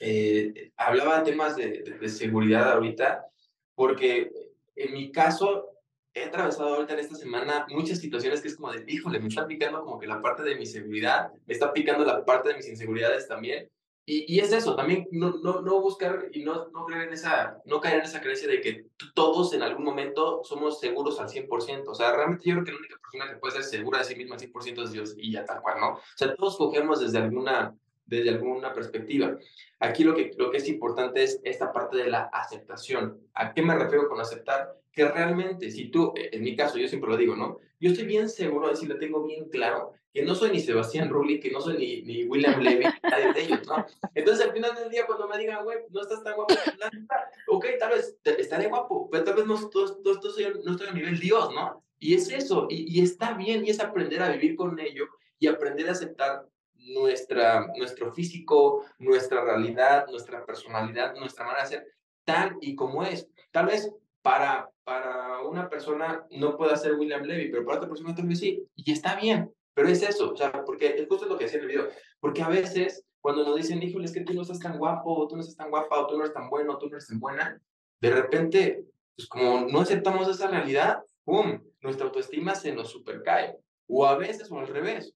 eh, 0.00 0.72
hablaba 0.76 1.18
de 1.18 1.30
temas 1.30 1.56
de, 1.56 1.82
de, 1.82 1.98
de, 1.98 2.08
seguridad 2.08 2.72
ahorita, 2.72 3.26
porque 3.74 4.30
en 4.76 4.94
mi 4.94 5.12
caso, 5.12 5.71
he 6.14 6.24
atravesado 6.24 6.74
ahorita 6.74 6.94
en 6.94 7.00
esta 7.00 7.14
semana 7.14 7.66
muchas 7.70 7.98
situaciones 7.98 8.40
que 8.40 8.48
es 8.48 8.56
como 8.56 8.72
de, 8.72 8.84
híjole, 8.86 9.18
me 9.20 9.28
está 9.28 9.46
picando 9.46 9.82
como 9.82 9.98
que 9.98 10.06
la 10.06 10.20
parte 10.20 10.42
de 10.42 10.56
mi 10.56 10.66
seguridad, 10.66 11.30
me 11.46 11.54
está 11.54 11.72
picando 11.72 12.04
la 12.04 12.24
parte 12.24 12.50
de 12.50 12.56
mis 12.56 12.68
inseguridades 12.68 13.28
también. 13.28 13.68
Y, 14.04 14.34
y 14.34 14.40
es 14.40 14.52
eso, 14.52 14.74
también 14.74 15.06
no, 15.12 15.38
no, 15.44 15.62
no 15.62 15.80
buscar 15.80 16.26
y 16.32 16.42
no, 16.42 16.68
no, 16.70 16.84
creer 16.86 17.06
en 17.06 17.14
esa, 17.14 17.58
no 17.64 17.80
caer 17.80 18.00
en 18.00 18.04
esa 18.04 18.20
creencia 18.20 18.48
de 18.48 18.60
que 18.60 18.86
todos 19.14 19.54
en 19.54 19.62
algún 19.62 19.84
momento 19.84 20.40
somos 20.42 20.80
seguros 20.80 21.20
al 21.20 21.28
100%. 21.28 21.84
O 21.86 21.94
sea, 21.94 22.12
realmente 22.12 22.48
yo 22.48 22.54
creo 22.54 22.64
que 22.64 22.72
la 22.72 22.78
única 22.78 22.98
persona 22.98 23.32
que 23.32 23.38
puede 23.38 23.54
ser 23.54 23.62
segura 23.62 23.98
de 23.98 24.04
sí 24.04 24.16
misma 24.16 24.34
al 24.34 24.40
100% 24.40 24.82
es 24.82 24.92
Dios 24.92 25.14
y 25.16 25.30
ya 25.30 25.44
tal 25.44 25.62
cual, 25.62 25.78
¿no? 25.78 25.92
O 25.92 26.00
sea, 26.16 26.34
todos 26.34 26.56
cogemos 26.56 27.00
desde 27.00 27.18
alguna, 27.18 27.76
desde 28.04 28.30
alguna 28.30 28.72
perspectiva. 28.72 29.38
Aquí 29.80 30.04
lo 30.04 30.14
que, 30.14 30.32
lo 30.36 30.50
que 30.50 30.58
es 30.58 30.68
importante 30.68 31.22
es 31.22 31.40
esta 31.44 31.72
parte 31.72 31.96
de 31.96 32.10
la 32.10 32.22
aceptación. 32.32 33.20
¿A 33.34 33.52
qué 33.52 33.62
me 33.62 33.74
refiero 33.74 34.08
con 34.08 34.20
aceptar? 34.20 34.82
que 34.92 35.08
realmente, 35.08 35.70
si 35.70 35.88
tú, 35.88 36.12
e, 36.16 36.36
en 36.36 36.42
mi 36.42 36.54
caso, 36.54 36.78
yo 36.78 36.86
siempre 36.86 37.10
lo 37.10 37.16
digo, 37.16 37.34
¿no? 37.34 37.58
Yo 37.80 37.90
estoy 37.90 38.06
bien 38.06 38.28
seguro 38.28 38.68
de 38.68 38.76
si 38.76 38.86
lo 38.86 38.98
tengo 38.98 39.24
bien 39.24 39.48
claro, 39.48 39.94
que 40.12 40.22
no 40.22 40.34
soy 40.34 40.50
ni 40.50 40.60
Sebastián 40.60 41.08
Rulli, 41.08 41.40
que 41.40 41.50
no 41.50 41.60
soy 41.60 41.78
ni, 41.78 42.02
ni 42.02 42.24
William 42.24 42.60
Levy, 42.60 42.84
nadie 43.02 43.32
de 43.32 43.42
ellos, 43.42 43.66
¿no? 43.66 43.86
Entonces, 44.14 44.46
al 44.46 44.52
final 44.52 44.74
del 44.74 44.90
día, 44.90 45.06
cuando 45.06 45.26
me 45.26 45.38
digan, 45.38 45.64
güey, 45.64 45.78
no 45.90 46.02
estás 46.02 46.22
tan 46.22 46.34
guapo, 46.34 46.54
ok, 47.48 47.66
tal 47.78 47.90
vez 47.90 48.18
estaré 48.24 48.68
guapo, 48.68 49.08
pero 49.10 49.24
tal 49.24 49.36
vez 49.36 49.46
no, 49.46 49.54
no, 49.54 49.70
no 50.04 50.72
estoy 50.72 50.86
a 50.86 50.92
nivel 50.92 51.18
Dios, 51.18 51.52
¿no? 51.54 51.82
Y 51.98 52.14
es 52.14 52.30
eso, 52.30 52.66
y, 52.68 52.98
y, 52.98 53.02
está 53.02 53.32
bien, 53.34 53.64
y 53.64 53.70
es 53.70 53.80
aprender 53.80 54.22
a 54.22 54.30
vivir 54.30 54.56
con 54.56 54.78
ello 54.78 55.06
y 55.38 55.46
aprender 55.46 55.88
a 55.88 55.92
aceptar 55.92 56.46
nuestra, 56.82 57.66
nuestro 57.76 58.12
físico, 58.12 58.84
nuestra 58.98 59.44
realidad, 59.44 60.06
nuestra 60.08 60.44
personalidad, 60.44 61.14
nuestra 61.16 61.44
manera 61.44 61.64
de 61.64 61.68
ser, 61.68 61.86
tal 62.24 62.56
y 62.60 62.74
como 62.74 63.02
es. 63.02 63.28
Tal 63.50 63.66
vez 63.66 63.92
para, 64.22 64.68
para 64.84 65.40
una 65.42 65.68
persona 65.68 66.26
no 66.30 66.56
puede 66.56 66.76
ser 66.76 66.94
William 66.94 67.22
Levy, 67.22 67.50
pero 67.50 67.64
para 67.64 67.78
otra 67.78 67.88
persona 67.88 68.14
tal 68.14 68.26
vez 68.26 68.38
sí. 68.38 68.64
Y 68.76 68.92
está 68.92 69.16
bien, 69.16 69.52
pero 69.74 69.88
es 69.88 70.02
eso, 70.02 70.32
o 70.32 70.36
sea, 70.36 70.64
porque 70.64 70.94
es 70.96 71.08
justo 71.08 71.26
lo 71.26 71.38
que 71.38 71.44
decía 71.44 71.58
en 71.58 71.64
el 71.64 71.70
video. 71.70 71.88
Porque 72.20 72.42
a 72.42 72.48
veces, 72.48 73.04
cuando 73.20 73.44
nos 73.44 73.56
dicen, 73.56 73.82
híjole, 73.82 74.04
es 74.04 74.12
que 74.12 74.22
tú 74.22 74.34
no 74.34 74.42
estás 74.42 74.60
tan 74.60 74.78
guapo, 74.78 75.12
o 75.14 75.28
tú 75.28 75.36
no 75.36 75.40
estás 75.40 75.56
tan 75.56 75.70
guapa, 75.70 76.00
o 76.00 76.06
tú 76.06 76.16
no 76.16 76.24
eres 76.24 76.34
tan 76.34 76.48
bueno, 76.48 76.74
o 76.74 76.78
tú 76.78 76.86
no 76.86 76.96
eres 76.96 77.08
tan 77.08 77.20
buena, 77.20 77.60
de 78.00 78.10
repente, 78.10 78.84
pues 79.16 79.28
como 79.28 79.66
no 79.68 79.80
aceptamos 79.80 80.28
esa 80.28 80.48
realidad, 80.48 81.02
¡pum! 81.24 81.60
Nuestra 81.80 82.06
autoestima 82.06 82.54
se 82.54 82.72
nos 82.72 82.90
supercae. 82.90 83.56
O 83.86 84.06
a 84.06 84.16
veces 84.16 84.50
o 84.50 84.58
al 84.58 84.66
revés. 84.66 85.14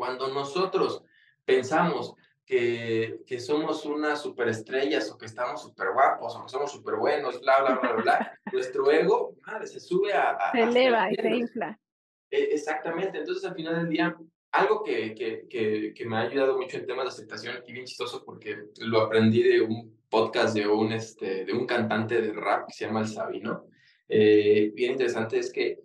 Cuando 0.00 0.28
nosotros 0.28 1.04
pensamos 1.44 2.14
que, 2.46 3.20
que 3.26 3.38
somos 3.38 3.84
unas 3.84 4.22
superestrellas 4.22 5.10
o 5.10 5.18
que 5.18 5.26
estamos 5.26 5.60
súper 5.60 5.88
guapos 5.92 6.34
o 6.36 6.42
que 6.42 6.48
somos 6.48 6.72
súper 6.72 6.94
buenos, 6.96 7.38
bla, 7.42 7.60
bla, 7.60 7.78
bla, 7.82 7.92
bla, 7.92 8.38
nuestro 8.50 8.90
ego, 8.90 9.36
madre, 9.46 9.66
se 9.66 9.78
sube 9.78 10.14
a... 10.14 10.38
se 10.52 10.62
eleva 10.62 11.12
y 11.12 11.16
se 11.16 11.36
infla. 11.36 11.78
E, 12.30 12.54
exactamente. 12.54 13.18
Entonces, 13.18 13.44
al 13.44 13.54
final 13.54 13.74
del 13.74 13.90
día, 13.90 14.16
algo 14.52 14.82
que, 14.82 15.14
que, 15.14 15.46
que, 15.50 15.92
que, 15.94 16.06
me 16.06 16.16
ha 16.16 16.20
ayudado 16.20 16.56
mucho 16.56 16.78
en 16.78 16.86
temas 16.86 17.04
de 17.04 17.08
aceptación 17.10 17.62
y 17.66 17.72
bien 17.74 17.84
chistoso 17.84 18.24
porque 18.24 18.68
lo 18.78 19.02
aprendí 19.02 19.42
de 19.42 19.60
un 19.60 20.00
podcast 20.08 20.54
de 20.54 20.66
un, 20.66 20.92
este, 20.92 21.44
de 21.44 21.52
un 21.52 21.66
cantante 21.66 22.22
de 22.22 22.32
rap 22.32 22.68
que 22.68 22.72
se 22.72 22.86
llama 22.86 23.00
El 23.00 23.08
Sabino. 23.08 23.66
Eh, 24.08 24.72
bien 24.74 24.92
interesante 24.92 25.38
es 25.38 25.52
que 25.52 25.82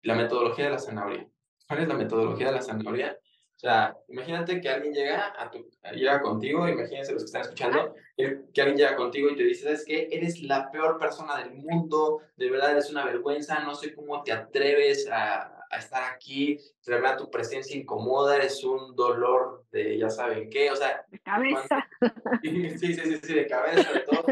la 0.00 0.14
metodología 0.14 0.64
de 0.64 0.70
la 0.70 0.78
zanahoria. 0.78 1.28
¿Cuál 1.68 1.80
es 1.80 1.88
la 1.88 1.94
metodología 1.94 2.46
de 2.46 2.52
la 2.54 2.62
zanahoria? 2.62 3.18
O 3.56 3.58
sea, 3.58 3.96
imagínate 4.08 4.60
que 4.60 4.68
alguien 4.68 4.92
llega, 4.92 5.32
a 5.38 5.50
tu, 5.50 5.70
llega 5.94 6.20
contigo, 6.20 6.68
imagínense 6.68 7.12
los 7.12 7.22
que 7.22 7.26
están 7.26 7.42
escuchando, 7.42 7.94
que 8.16 8.60
alguien 8.60 8.76
llega 8.76 8.96
contigo 8.96 9.30
y 9.30 9.36
te 9.36 9.44
dice, 9.44 9.64
¿sabes 9.64 9.84
qué? 9.86 10.08
Eres 10.10 10.42
la 10.42 10.70
peor 10.70 10.98
persona 10.98 11.38
del 11.38 11.54
mundo, 11.54 12.20
de 12.36 12.50
verdad 12.50 12.72
eres 12.72 12.90
una 12.90 13.04
vergüenza, 13.04 13.60
no 13.60 13.74
sé 13.74 13.94
cómo 13.94 14.22
te 14.22 14.32
atreves 14.32 15.08
a, 15.10 15.64
a 15.74 15.78
estar 15.78 16.02
aquí, 16.12 16.58
de 16.84 16.94
verdad 16.94 17.16
tu 17.16 17.30
presencia 17.30 17.76
incomoda, 17.76 18.36
eres 18.36 18.62
un 18.64 18.94
dolor 18.94 19.64
de 19.70 19.98
ya 19.98 20.10
saben 20.10 20.48
qué, 20.50 20.70
o 20.70 20.76
sea... 20.76 21.04
De 21.08 21.18
cabeza. 21.20 21.88
sí, 22.42 22.78
sí, 22.78 22.94
sí, 22.94 23.20
sí, 23.22 23.34
de 23.34 23.46
cabeza, 23.46 23.92
de 23.92 24.00
todo. 24.00 24.24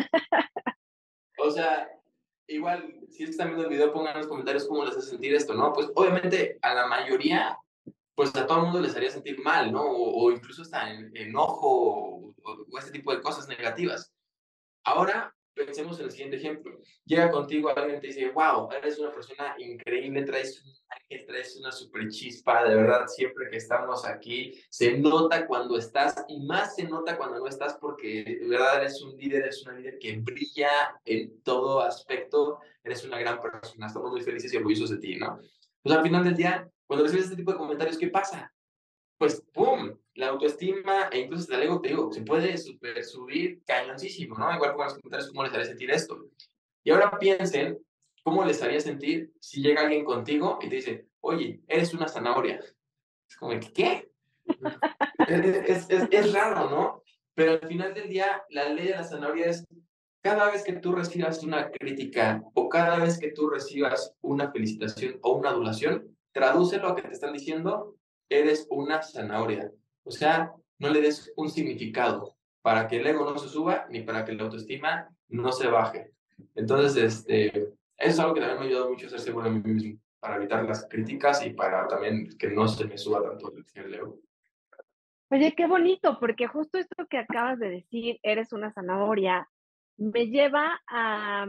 O 1.38 1.50
sea, 1.50 1.88
igual, 2.46 2.94
si 3.11 3.24
están 3.24 3.48
viendo 3.48 3.64
el 3.64 3.70
video, 3.70 3.92
pongan 3.92 4.12
en 4.14 4.18
los 4.18 4.28
comentarios 4.28 4.66
cómo 4.66 4.85
les 4.85 4.96
hace 4.96 5.11
sentir 5.11 5.35
esto, 5.35 5.54
¿no? 5.54 5.72
Pues 5.72 5.90
obviamente 5.94 6.58
a 6.62 6.74
la 6.74 6.87
mayoría, 6.87 7.58
pues 8.14 8.35
a 8.37 8.46
todo 8.46 8.59
el 8.59 8.64
mundo 8.64 8.81
les 8.81 8.94
haría 8.96 9.11
sentir 9.11 9.38
mal, 9.40 9.72
¿no? 9.72 9.83
O, 9.85 10.31
incluso 10.31 10.62
hasta 10.62 10.90
en, 10.90 11.16
enojo 11.16 11.66
o, 11.66 12.35
o, 12.42 12.79
este 12.79 12.92
tipo 12.92 13.14
de 13.14 13.22
cosas 13.22 13.48
negativas. 13.48 14.12
Ahora, 14.85 15.35
pensemos 15.55 15.98
en 15.98 16.07
el 16.07 16.11
siguiente 16.11 16.37
ejemplo. 16.37 16.79
Llega 17.05 17.31
contigo 17.31 17.68
alguien 17.70 17.98
y 17.98 18.01
te 18.01 18.07
dice, 18.09 18.31
wow, 18.31 18.68
eres 18.72 18.98
una 18.98 19.12
persona 19.12 19.55
increíble, 19.59 20.25
traes 20.25 20.62
un 20.64 20.72
ángel, 20.88 21.27
traes 21.27 21.57
una 21.57 21.72
super 21.72 22.09
chispa, 22.09 22.64
de 22.64 22.75
verdad, 22.75 23.07
siempre 23.07 23.48
que 23.51 23.57
estamos 23.57 24.07
aquí, 24.07 24.53
se 24.70 24.98
nota 24.98 25.46
cuando 25.46 25.77
estás 25.77 26.25
y 26.29 26.40
más 26.40 26.75
se 26.75 26.85
nota 26.85 27.16
cuando 27.16 27.38
no 27.38 27.46
estás 27.46 27.77
porque 27.81 28.38
de 28.40 28.48
verdad 28.48 28.81
eres 28.81 29.01
un 29.03 29.16
líder, 29.16 29.42
eres 29.42 29.62
una 29.64 29.77
líder 29.77 29.98
que 29.98 30.18
brilla 30.18 31.01
en 31.05 31.42
todo 31.42 31.81
aspecto, 31.81 32.59
eres 32.83 33.05
una 33.05 33.18
gran 33.18 33.40
persona, 33.40 33.87
estamos 33.87 34.11
muy 34.11 34.22
felices 34.22 34.53
y 34.53 34.57
orgullosos 34.57 34.90
de 34.90 34.98
ti, 34.98 35.16
¿no? 35.16 35.38
Pues 35.83 35.96
al 35.96 36.03
final 36.03 36.25
del 36.25 36.37
día, 36.37 36.68
cuando 36.92 37.05
recibes 37.05 37.24
este 37.24 37.37
tipo 37.37 37.52
de 37.52 37.57
comentarios, 37.57 37.96
¿qué 37.96 38.09
pasa? 38.09 38.52
Pues, 39.16 39.42
¡pum! 39.55 39.96
La 40.12 40.28
autoestima 40.28 41.09
e 41.11 41.20
incluso 41.20 41.50
el 41.55 41.62
ego, 41.62 41.81
te 41.81 41.88
digo, 41.88 42.12
se 42.12 42.20
puede 42.20 42.59
super 42.59 43.02
subir 43.02 43.62
cañoncísimo, 43.64 44.37
¿no? 44.37 44.55
Igual 44.55 44.72
en 44.72 44.76
los 44.76 44.94
comentarios 44.96 45.31
cómo 45.31 45.42
les 45.42 45.55
haría 45.55 45.64
sentir 45.64 45.90
esto. 45.90 46.28
Y 46.85 46.90
ahora 46.90 47.18
piensen 47.18 47.78
cómo 48.22 48.44
les 48.44 48.61
haría 48.62 48.78
sentir 48.78 49.33
si 49.40 49.62
llega 49.62 49.81
alguien 49.81 50.05
contigo 50.05 50.59
y 50.61 50.68
te 50.68 50.76
dice, 50.76 51.07
oye, 51.22 51.62
eres 51.66 51.94
una 51.94 52.09
zanahoria. 52.09 52.61
Es 53.26 53.37
como, 53.38 53.59
¿qué? 53.74 54.11
es, 55.28 55.88
es, 55.88 56.09
es, 56.11 56.33
raro, 56.35 56.68
¿no? 56.68 57.02
Pero 57.35 57.52
al 57.52 57.66
final 57.66 57.94
del 57.94 58.11
día, 58.11 58.44
la 58.50 58.68
ley 58.68 58.88
de 58.88 58.96
la 58.96 59.05
zanahoria 59.05 59.46
es 59.46 59.66
cada 60.22 60.50
vez 60.50 60.62
que 60.62 60.74
tú 60.74 60.92
recibas 60.92 61.42
una 61.42 61.70
crítica 61.70 62.42
o 62.52 62.68
cada 62.68 62.98
vez 62.98 63.18
que 63.18 63.33
tú 63.33 63.48
recibas 63.48 64.14
una 64.20 64.52
felicitación 64.52 65.18
o 65.22 65.38
una 65.38 65.48
adulación, 65.48 66.12
tradúcelo 66.33 66.88
a 66.88 66.97
que 66.97 67.03
te 67.03 67.12
están 67.12 67.33
diciendo 67.33 67.97
eres 68.29 68.66
una 68.71 69.03
zanahoria. 69.03 69.71
O 70.05 70.11
sea, 70.11 70.53
no 70.79 70.88
le 70.88 71.01
des 71.01 71.33
un 71.37 71.51
significado 71.51 72.37
para 72.62 72.88
que 72.88 72.97
el 72.97 73.07
ego 73.07 73.25
no 73.25 73.38
se 73.38 73.49
suba 73.49 73.87
ni 73.90 74.01
para 74.01 74.25
que 74.25 74.33
la 74.33 74.45
autoestima 74.45 75.09
no 75.29 75.53
se 75.53 75.68
baje. 75.68 76.12
Entonces, 76.55 76.97
este, 76.97 77.47
eso 77.57 77.75
es 77.97 78.18
algo 78.18 78.35
que 78.35 78.40
también 78.40 78.59
me 78.59 78.64
ha 78.64 78.68
ayudado 78.68 78.90
mucho 78.90 79.07
a 79.07 79.11
ser 79.11 79.21
seguro 79.21 79.45
de 79.45 79.59
mí 79.59 79.73
mismo, 79.73 80.01
para 80.18 80.37
evitar 80.37 80.64
las 80.64 80.88
críticas 80.88 81.45
y 81.45 81.51
para 81.51 81.87
también 81.87 82.29
que 82.38 82.49
no 82.49 82.66
se 82.68 82.87
me 82.87 82.99
suba 82.99 83.23
tanto 83.23 83.53
el 83.75 83.95
ego. 83.95 84.18
Oye, 85.31 85.55
qué 85.55 85.66
bonito, 85.66 86.18
porque 86.21 86.47
justo 86.47 86.79
esto 86.79 87.07
que 87.09 87.18
acabas 87.18 87.59
de 87.59 87.71
decir, 87.71 88.18
eres 88.23 88.53
una 88.53 88.73
zanahoria, 88.73 89.49
me 89.97 90.27
lleva 90.27 90.83
a, 90.87 91.47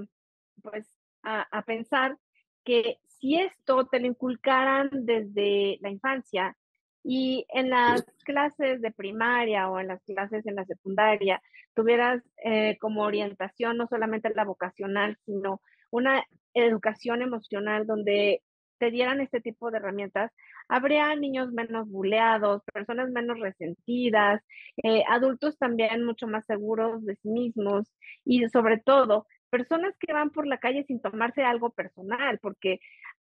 pues, 0.61 0.89
a, 1.21 1.41
a 1.41 1.61
pensar 1.63 2.17
que 2.63 2.99
si 3.23 3.39
esto 3.39 3.85
te 3.85 4.01
lo 4.01 4.07
inculcaran 4.07 4.89
desde 4.91 5.77
la 5.79 5.89
infancia, 5.89 6.57
y 7.05 7.45
en 7.49 7.69
las 7.69 8.03
clases 8.25 8.81
de 8.81 8.91
primaria 8.91 9.69
o 9.69 9.79
en 9.79 9.87
las 9.87 10.03
clases 10.03 10.45
en 10.45 10.55
la 10.55 10.65
secundaria 10.65 11.41
tuvieras 11.73 12.21
eh, 12.43 12.77
como 12.79 13.03
orientación 13.03 13.77
no 13.77 13.87
solamente 13.87 14.29
la 14.35 14.43
vocacional, 14.43 15.17
sino 15.25 15.61
una 15.89 16.23
educación 16.53 17.21
emocional 17.21 17.87
donde 17.87 18.41
te 18.77 18.91
dieran 18.91 19.21
este 19.21 19.39
tipo 19.39 19.71
de 19.71 19.77
herramientas, 19.77 20.31
habría 20.67 21.15
niños 21.15 21.51
menos 21.53 21.89
buleados, 21.89 22.61
personas 22.73 23.09
menos 23.09 23.39
resentidas, 23.39 24.41
eh, 24.83 25.03
adultos 25.09 25.57
también 25.57 26.03
mucho 26.03 26.27
más 26.27 26.45
seguros 26.45 27.05
de 27.05 27.15
sí 27.15 27.29
mismos 27.29 27.89
y 28.25 28.49
sobre 28.49 28.79
todo 28.79 29.27
personas 29.53 29.93
que 29.99 30.11
van 30.11 30.31
por 30.31 30.47
la 30.47 30.57
calle 30.57 30.83
sin 30.87 30.99
tomarse 30.99 31.43
algo 31.43 31.69
personal, 31.69 32.39
porque 32.39 32.79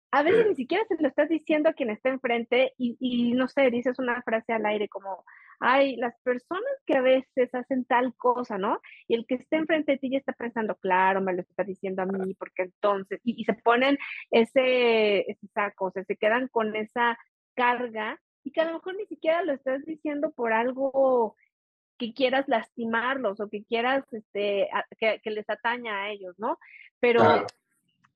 a 0.09 0.23
veces 0.23 0.47
ni 0.47 0.55
siquiera 0.55 0.83
se 0.88 0.99
lo 0.99 1.07
estás 1.07 1.29
diciendo 1.29 1.69
a 1.69 1.73
quien 1.73 1.91
está 1.91 2.09
enfrente 2.09 2.73
y, 2.79 2.97
y, 2.99 3.33
no 3.33 3.47
sé, 3.47 3.69
dices 3.69 3.99
una 3.99 4.23
frase 4.23 4.51
al 4.51 4.65
aire 4.65 4.89
como, 4.89 5.23
ay, 5.59 5.97
las 5.97 6.19
personas 6.23 6.63
que 6.88 6.97
a 6.97 7.01
veces 7.01 7.53
hacen 7.53 7.85
tal 7.85 8.15
cosa, 8.15 8.57
¿no? 8.57 8.79
Y 9.07 9.13
el 9.13 9.27
que 9.27 9.35
está 9.35 9.57
enfrente 9.57 9.91
de 9.91 9.97
ti 9.99 10.09
ya 10.09 10.17
está 10.17 10.33
pensando, 10.33 10.73
claro, 10.77 11.21
me 11.21 11.33
lo 11.33 11.41
está 11.41 11.63
diciendo 11.63 12.01
a 12.01 12.07
mí, 12.07 12.33
porque 12.33 12.63
entonces, 12.63 13.19
y, 13.23 13.39
y 13.39 13.45
se 13.45 13.53
ponen 13.53 13.99
ese, 14.31 15.29
ese 15.29 15.47
saco, 15.53 15.85
o 15.85 15.91
sea, 15.91 16.03
se 16.05 16.17
quedan 16.17 16.47
con 16.47 16.75
esa 16.75 17.19
carga 17.53 18.19
y 18.43 18.51
que 18.51 18.61
a 18.61 18.65
lo 18.65 18.73
mejor 18.73 18.95
ni 18.95 19.05
siquiera 19.05 19.43
lo 19.43 19.53
estás 19.53 19.85
diciendo 19.85 20.31
por 20.31 20.53
algo 20.53 21.35
que 21.97 22.13
quieras 22.13 22.45
lastimarlos 22.47 23.39
o 23.39 23.49
que 23.49 23.63
quieras, 23.63 24.03
este, 24.12 24.69
que, 24.99 25.19
que 25.23 25.31
les 25.31 25.49
ataña 25.49 26.03
a 26.03 26.10
ellos, 26.10 26.36
¿no? 26.38 26.60
Pero 26.99 27.45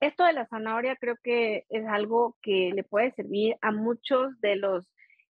esto 0.00 0.24
de 0.24 0.32
la 0.32 0.46
zanahoria 0.46 0.96
creo 0.96 1.16
que 1.22 1.66
es 1.68 1.86
algo 1.86 2.36
que 2.42 2.72
le 2.74 2.84
puede 2.84 3.12
servir 3.12 3.56
a 3.60 3.70
muchos 3.70 4.40
de 4.40 4.56
los 4.56 4.86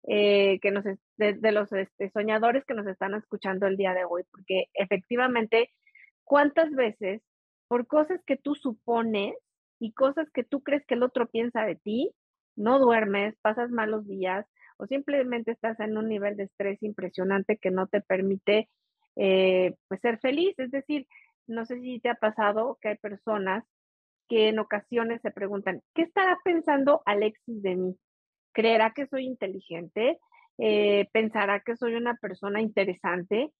eh, 0.07 0.59
que 0.62 0.71
nos 0.71 0.85
de, 1.17 1.51
los 1.51 1.71
este, 1.73 2.09
soñadores 2.12 2.63
que 2.65 2.73
nos 2.73 2.88
están 2.88 3.13
escuchando 3.15 3.67
el 3.67 3.75
día 3.75 3.93
de 3.93 4.05
hoy, 4.05 4.23
porque 4.31 4.65
efectivamente, 4.73 5.71
¿cuántas 6.23 6.71
veces 6.71 7.21
por 7.67 7.85
cosas 7.85 8.21
que 8.25 8.38
tú 8.38 8.55
supones 8.55 9.35
y 9.79 9.91
cosas 9.93 10.29
que 10.31 10.43
tú 10.43 10.63
crees 10.63 10.85
que 10.85 10.95
el 10.95 11.03
otro 11.03 11.27
piensa 11.27 11.63
de 11.63 11.75
ti, 11.75 12.12
no 12.55 12.79
duermes, 12.79 13.35
pasas 13.41 13.71
malos 13.71 14.07
días 14.07 14.45
o 14.79 14.87
simplemente 14.87 15.51
estás 15.51 15.79
en 15.81 15.97
un 15.97 16.07
nivel 16.07 16.37
de 16.37 16.43
estrés 16.43 16.81
impresionante 16.81 17.57
que 17.57 17.69
no 17.69 17.87
te 17.87 18.01
permite 18.01 18.69
eh, 19.17 19.75
pues 19.89 19.99
ser 19.99 20.19
feliz? 20.19 20.57
Es 20.57 20.71
decir, 20.71 21.05
no 21.47 21.65
sé 21.65 21.79
si 21.81 21.99
te 21.99 22.09
ha 22.09 22.15
pasado 22.15 22.77
que 22.81 22.89
hay 22.89 22.97
personas 22.97 23.65
que 24.29 24.47
en 24.47 24.59
ocasiones 24.59 25.21
se 25.21 25.31
preguntan, 25.31 25.81
¿qué 25.93 26.03
estará 26.03 26.37
pensando 26.45 27.01
Alexis 27.05 27.61
de 27.61 27.75
mí? 27.75 27.97
¿Creerá 28.53 28.93
que 28.93 29.07
soy 29.07 29.25
inteligente? 29.25 30.17
Eh, 30.57 31.09
¿Pensará 31.11 31.59
que 31.59 31.75
soy 31.75 31.95
una 31.95 32.15
persona 32.15 32.61
interesante? 32.61 33.51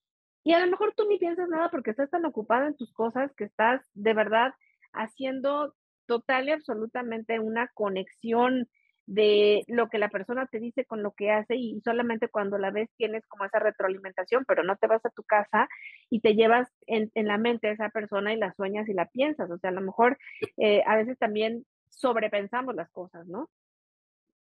Y 0.44 0.54
a 0.54 0.60
lo 0.60 0.72
mejor 0.72 0.94
tú 0.96 1.06
ni 1.06 1.18
piensas 1.18 1.50
nada 1.50 1.70
porque 1.70 1.92
estás 1.92 2.10
tan 2.10 2.26
ocupado 2.26 2.66
en 2.68 2.78
tus 2.78 2.94
cosas 2.94 3.34
que 3.36 3.44
estás 3.44 3.82
de 3.94 4.14
verdad 4.14 4.54
haciendo 4.94 5.76
total 6.06 6.48
y 6.48 6.52
absolutamente 6.52 7.40
una 7.40 7.68
conexión 7.74 8.70
de 9.10 9.64
lo 9.68 9.90
que 9.90 9.98
la 9.98 10.10
persona 10.10 10.46
te 10.46 10.60
dice 10.60 10.86
con 10.86 11.02
lo 11.02 11.14
que 11.14 11.32
hace 11.32 11.56
y 11.56 11.82
solamente 11.82 12.28
cuando 12.28 12.60
la 12.60 12.70
ves 12.70 12.92
tienes 12.96 13.26
como 13.26 13.44
esa 13.44 13.58
retroalimentación, 13.58 14.46
pero 14.46 14.64
no 14.64 14.76
te 14.76 14.86
vas 14.86 15.04
a 15.04 15.10
tu 15.10 15.24
casa 15.24 15.68
y 16.12 16.20
te 16.20 16.36
llevas 16.36 16.70
en, 16.86 17.10
la 17.16 17.40
mente 17.40 17.68
a 17.68 17.72
esa 17.72 17.90
persona 17.90 18.34
y 18.34 18.38
la 18.38 18.54
sueñas 18.54 18.88
y 18.88 18.94
la 18.94 19.08
piensas. 19.08 19.50
O 19.50 19.58
sea, 19.58 19.72
a 19.72 19.74
lo 19.74 19.82
mejor 19.82 20.20
eh, 20.58 20.84
a 20.86 20.96
veces 20.96 21.18
también 21.18 21.66
sobrepensamos 21.90 22.76
las 22.76 22.92
cosas, 22.92 23.26
¿no? 23.26 23.50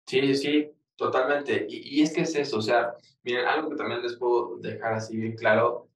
Sí, 0.07 0.35
sí, 0.35 0.71
totalmente. 0.95 1.65
Y, 1.67 1.99
y, 1.99 2.03
es 2.03 2.13
que 2.13 2.21
es 2.21 2.37
eso, 2.37 2.59
o 2.59 2.63
sea, 2.63 2.93
miren, 3.23 3.47
algo 3.47 3.71
que 3.71 3.77
también 3.77 4.03
les 4.03 4.19
puedo 4.19 4.59
dejar 4.59 4.93
así 4.93 5.17
bien 5.17 5.37
claro, 5.37 5.89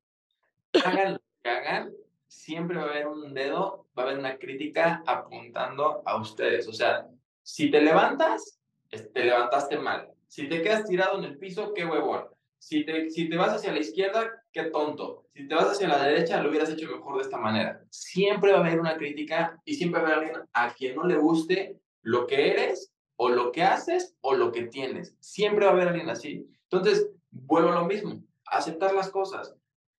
hagan 0.72 1.12
lo 1.14 1.20
que 1.42 1.50
hagan, 1.50 1.92
siempre 2.28 2.78
va 2.78 2.84
a 2.84 2.88
haber 2.88 3.08
un 3.08 3.34
dedo, 3.34 3.86
va 3.96 4.04
a 4.04 4.06
haber 4.06 4.18
una 4.18 4.38
crítica 4.38 5.02
apuntando 5.06 6.02
a 6.06 6.16
ustedes. 6.18 6.66
O 6.66 6.72
sea, 6.72 7.06
si 7.44 7.70
te 7.70 7.82
levantas, 7.82 8.58
te 8.88 9.24
levantaste 9.24 9.78
mal. 9.78 10.08
Si 10.26 10.48
te 10.48 10.62
quedas 10.62 10.86
tirado 10.86 11.18
en 11.18 11.24
el 11.24 11.38
piso, 11.38 11.72
qué 11.74 11.84
huevón. 11.84 12.24
si 12.58 12.84
te, 12.86 13.10
si 13.10 13.28
te 13.28 13.36
vas 13.36 13.52
hacia 13.52 13.72
la 13.72 13.80
izquierda, 13.80 14.32
qué 14.50 14.64
tonto. 14.64 15.26
Si 15.34 15.46
te 15.46 15.54
vas 15.54 15.66
hacia 15.66 15.88
la 15.88 16.02
derecha, 16.02 16.42
lo 16.42 16.48
hubieras 16.48 16.70
hecho 16.70 16.90
mejor 16.90 17.16
de 17.16 17.22
esta 17.22 17.36
manera. 17.36 17.84
Siempre 17.90 18.52
va 18.52 18.58
a 18.58 18.60
haber 18.62 18.80
una 18.80 18.96
crítica 18.96 19.60
y 19.66 19.74
siempre 19.74 20.00
va 20.00 20.08
a 20.08 20.12
haber 20.16 20.28
alguien 20.28 20.48
a 20.54 20.72
quien 20.72 20.96
no 20.96 21.06
le 21.06 21.16
guste 21.16 21.78
lo 22.00 22.26
que 22.26 22.50
eres 22.50 22.92
o 23.16 23.28
lo 23.28 23.52
que 23.52 23.62
haces 23.62 24.16
o 24.22 24.34
lo 24.34 24.50
que 24.50 24.64
tienes. 24.64 25.14
Siempre 25.20 25.66
va 25.66 25.72
a 25.72 25.74
haber 25.74 25.88
alguien 25.88 26.08
así. 26.08 26.48
Entonces, 26.70 27.10
vuelvo 27.30 27.72
a 27.72 27.80
lo 27.80 27.84
mismo, 27.84 28.24
aceptar 28.46 28.94
las 28.94 29.10
cosas. 29.10 29.54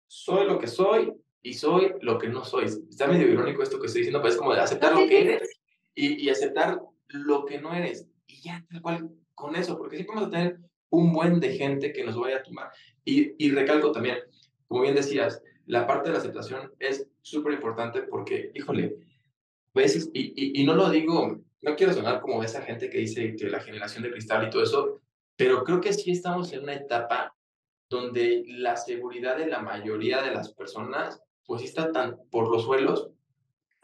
Soy 0.08 0.48
lo 0.48 0.58
que 0.58 0.68
soy 0.68 1.14
y 1.44 1.54
soy 1.54 1.94
lo 2.02 2.18
que 2.18 2.28
no 2.28 2.44
soy. 2.44 2.66
Está 2.66 3.06
medio 3.06 3.28
irónico 3.28 3.62
esto 3.62 3.80
que 3.80 3.86
estoy 3.86 4.02
diciendo, 4.02 4.20
pero 4.20 4.34
es 4.34 4.40
como 4.40 4.54
de 4.54 4.62
aceptar 4.62 4.94
lo 4.94 5.08
que 5.08 5.22
eres 5.22 5.62
y, 5.94 6.26
y 6.26 6.30
aceptar 6.30 6.82
lo 7.08 7.46
que 7.46 7.60
no 7.60 7.74
eres. 7.74 8.08
Y 8.28 8.42
ya, 8.42 8.66
tal 8.70 8.82
cual, 8.82 9.10
con 9.34 9.56
eso, 9.56 9.78
porque 9.78 9.98
siempre 9.98 10.16
vamos 10.16 10.30
a 10.30 10.32
tener 10.32 10.60
un 10.90 11.14
buen 11.14 11.40
de 11.40 11.58
gente 11.58 11.92
que 11.92 12.04
nos 12.04 12.18
vaya 12.18 12.38
a 12.38 12.44
tomar. 12.44 12.70
Y, 13.04 13.34
y 13.44 13.52
recalco 13.52 13.92
también, 13.92 14.18
como 14.68 14.82
bien 14.82 14.96
decías, 14.96 15.42
la 15.66 15.88
parte 15.88 16.10
de 16.10 16.14
la 16.14 16.20
aceptación 16.20 16.72
es 16.80 17.08
súper 17.22 17.54
importante 17.54 18.04
porque, 18.04 18.52
híjole, 18.54 18.98
veces, 19.74 20.10
y, 20.14 20.34
y, 20.36 20.62
y, 20.62 20.66
no 20.66 20.76
lo 20.76 20.90
digo, 20.90 21.42
no 21.62 21.76
quiero 21.76 21.94
sonar 21.94 22.22
como 22.22 22.44
esa 22.44 22.62
gente 22.62 22.90
que 22.90 23.00
dice 23.00 23.36
que 23.36 23.50
la 23.50 23.60
generación 23.60 24.04
de 24.04 24.12
cristal 24.12 24.48
y 24.48 24.50
todo 24.50 24.64
eso, 24.64 25.02
pero 25.36 25.64
creo 25.64 25.82
que 25.82 25.94
sí 25.94 26.12
estamos 26.12 26.54
en 26.54 26.64
una 26.64 26.76
etapa 26.76 27.36
donde 27.90 28.44
la 28.48 28.78
seguridad 28.78 29.38
de 29.38 29.48
la 29.48 29.60
mayoría 29.60 30.22
de 30.22 30.32
las 30.34 30.54
personas, 30.54 31.22
pues 31.46 31.64
está 31.64 31.92
tan 31.92 32.18
por 32.32 32.50
los 32.50 32.64
suelos, 32.64 33.12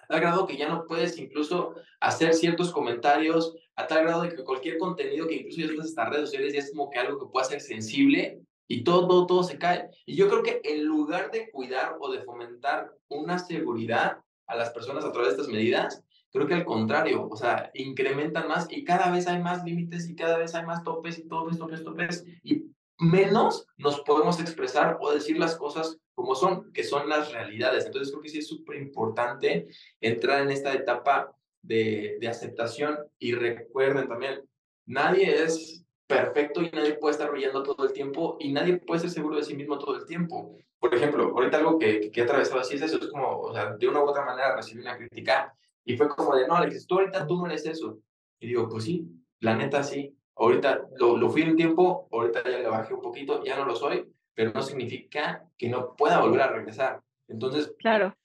a 0.02 0.08
tal 0.08 0.22
grado 0.22 0.48
que 0.48 0.58
ya 0.58 0.68
no 0.68 0.86
puedes 0.86 1.18
incluso 1.18 1.76
hacer 2.00 2.34
ciertos 2.34 2.72
comentarios, 2.72 3.56
a 3.76 3.88
tal 3.88 4.04
grado 4.04 4.24
de 4.24 4.30
que 4.30 4.44
cualquier 4.44 4.78
contenido 4.78 5.28
que 5.28 5.36
incluso 5.36 5.62
ya 5.62 5.68
en 5.68 5.82
estas 5.82 6.10
redes 6.10 6.26
sociales 6.26 6.54
ya 6.54 6.60
es 6.60 6.72
como 6.72 6.90
que 6.90 7.00
algo 7.00 7.20
que 7.20 7.32
pueda 7.32 7.46
ser 7.46 7.62
sensible 7.62 8.42
y 8.68 8.84
todo, 8.84 9.08
todo, 9.08 9.28
todo 9.28 9.44
se 9.44 9.58
cae. 9.58 9.90
Y 10.06 10.16
yo 10.16 10.30
creo 10.30 10.44
que 10.44 10.62
en 10.64 10.86
lugar 10.86 11.32
de 11.32 11.52
cuidar 11.52 11.98
o 12.00 12.12
de 12.12 12.22
fomentar 12.22 12.92
una 13.10 13.38
seguridad 13.40 14.18
a 14.48 14.56
las 14.56 14.70
personas 14.72 15.06
a 15.06 15.12
través 15.12 15.30
de 15.30 15.42
estas 15.42 15.54
medidas, 15.54 16.04
creo 16.32 16.48
que 16.48 16.54
al 16.54 16.66
contrario, 16.66 17.28
o 17.30 17.36
sea, 17.36 17.72
incrementan 17.74 18.48
más 18.48 18.68
y 18.70 18.84
cada 18.84 19.12
vez 19.12 19.28
hay 19.28 19.42
más 19.42 19.64
límites 19.64 20.10
y 20.10 20.16
cada 20.16 20.38
vez 20.38 20.56
hay 20.56 20.66
más 20.66 20.84
topes 20.84 21.20
y 21.20 21.28
topes, 21.28 21.58
topes, 21.58 21.84
topes 21.84 22.26
y 22.44 22.64
menos 23.02 23.68
nos 23.78 24.02
podemos 24.02 24.40
expresar 24.40 24.98
o 25.02 25.12
decir 25.12 25.38
las 25.38 25.56
cosas 25.56 25.98
como 26.14 26.36
son, 26.36 26.72
que 26.72 26.84
son 26.84 27.10
las 27.10 27.32
realidades. 27.32 27.86
Entonces 27.86 28.12
creo 28.12 28.22
que 28.22 28.30
sí 28.30 28.38
es 28.38 28.48
súper 28.48 28.78
importante 28.78 29.68
entrar 30.00 30.42
en 30.42 30.52
esta 30.52 30.74
etapa 30.74 31.36
de, 31.62 32.18
de 32.20 32.28
aceptación 32.28 32.98
y 33.20 33.34
recuerden 33.34 34.08
también, 34.08 34.42
nadie 34.86 35.44
es 35.44 35.84
perfecto 36.08 36.62
y 36.62 36.70
nadie 36.70 36.94
puede 36.94 37.14
estar 37.14 37.32
brillando 37.32 37.64
todo 37.64 37.86
el 37.86 37.94
tiempo 37.94 38.38
y 38.40 38.52
nadie 38.52 38.78
puede 38.78 39.02
ser 39.02 39.10
seguro 39.10 39.38
de 39.38 39.44
sí 39.44 39.56
mismo 39.56 39.80
todo 39.80 39.96
el 39.96 40.06
tiempo. 40.06 40.56
Por 40.80 40.94
ejemplo, 40.94 41.24
ahorita 41.36 41.58
algo 41.58 41.78
que, 41.78 42.12
que 42.12 42.20
he 42.22 42.24
atravesado 42.24 42.60
así 42.60 42.76
es 42.76 42.82
eso, 42.82 42.98
es 42.98 43.08
como, 43.08 43.40
o 43.40 43.54
sea, 43.54 43.76
de 43.76 43.88
una 43.88 44.04
u 44.04 44.10
otra 44.10 44.26
manera 44.26 44.56
recibí 44.56 44.82
una 44.82 44.98
crítica 44.98 45.54
y 45.84 45.98
fue 45.98 46.08
como 46.10 46.36
de, 46.36 46.48
no, 46.48 46.56
Alex, 46.56 46.86
tú 46.86 47.00
ahorita 47.00 47.26
tú 47.26 47.38
no 47.38 47.48
eres 47.48 47.66
eso. 47.66 48.00
Y 48.40 48.48
digo, 48.48 48.68
pues 48.68 48.84
sí, 48.84 49.08
la 49.40 49.56
neta 49.56 49.84
sí. 49.84 50.16
Ahorita 50.42 50.88
lo, 50.98 51.18
lo 51.18 51.30
fui 51.30 51.44
un 51.44 51.56
tiempo, 51.56 52.08
ahorita 52.12 52.44
ya 52.44 52.58
le 52.58 52.68
bajé 52.68 52.96
un 52.96 53.02
poquito, 53.02 53.44
ya 53.44 53.56
no 53.56 53.64
lo 53.64 53.76
soy, 53.76 54.12
pero 54.34 54.52
no 54.52 54.64
significa 54.64 55.48
que 55.56 55.70
no 55.70 55.96
pueda 55.96 56.20
volver 56.20 56.42
a 56.42 56.48
regresar. 56.48 57.00
Entonces, 57.28 57.76
claro. 57.78 58.16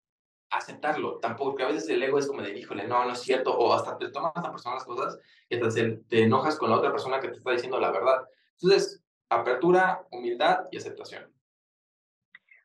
aceptarlo. 0.49 1.19
Tampoco, 1.19 1.55
que 1.55 1.65
a 1.65 1.69
veces 1.69 1.87
el 1.91 2.03
ego 2.03 2.19
es 2.19 2.27
como 2.27 2.41
de, 2.41 2.59
híjole, 2.59 2.89
no, 2.89 3.05
no 3.05 3.13
es 3.13 3.21
cierto, 3.21 3.55
o 3.55 3.71
hasta 3.75 3.99
te 3.99 4.09
tomas 4.09 4.33
a 4.35 4.51
personas 4.51 4.79
las 4.79 4.85
cosas 4.85 5.19
y 5.51 5.57
hasta 5.57 5.69
te 6.09 6.23
enojas 6.23 6.57
con 6.57 6.71
la 6.71 6.79
otra 6.79 6.91
persona 6.91 7.21
que 7.21 7.29
te 7.29 7.37
está 7.37 7.51
diciendo 7.51 7.79
la 7.79 7.91
verdad. 7.91 8.25
Entonces, 8.53 9.05
apertura, 9.29 10.07
humildad 10.11 10.69
y 10.71 10.79
aceptación. 10.79 11.31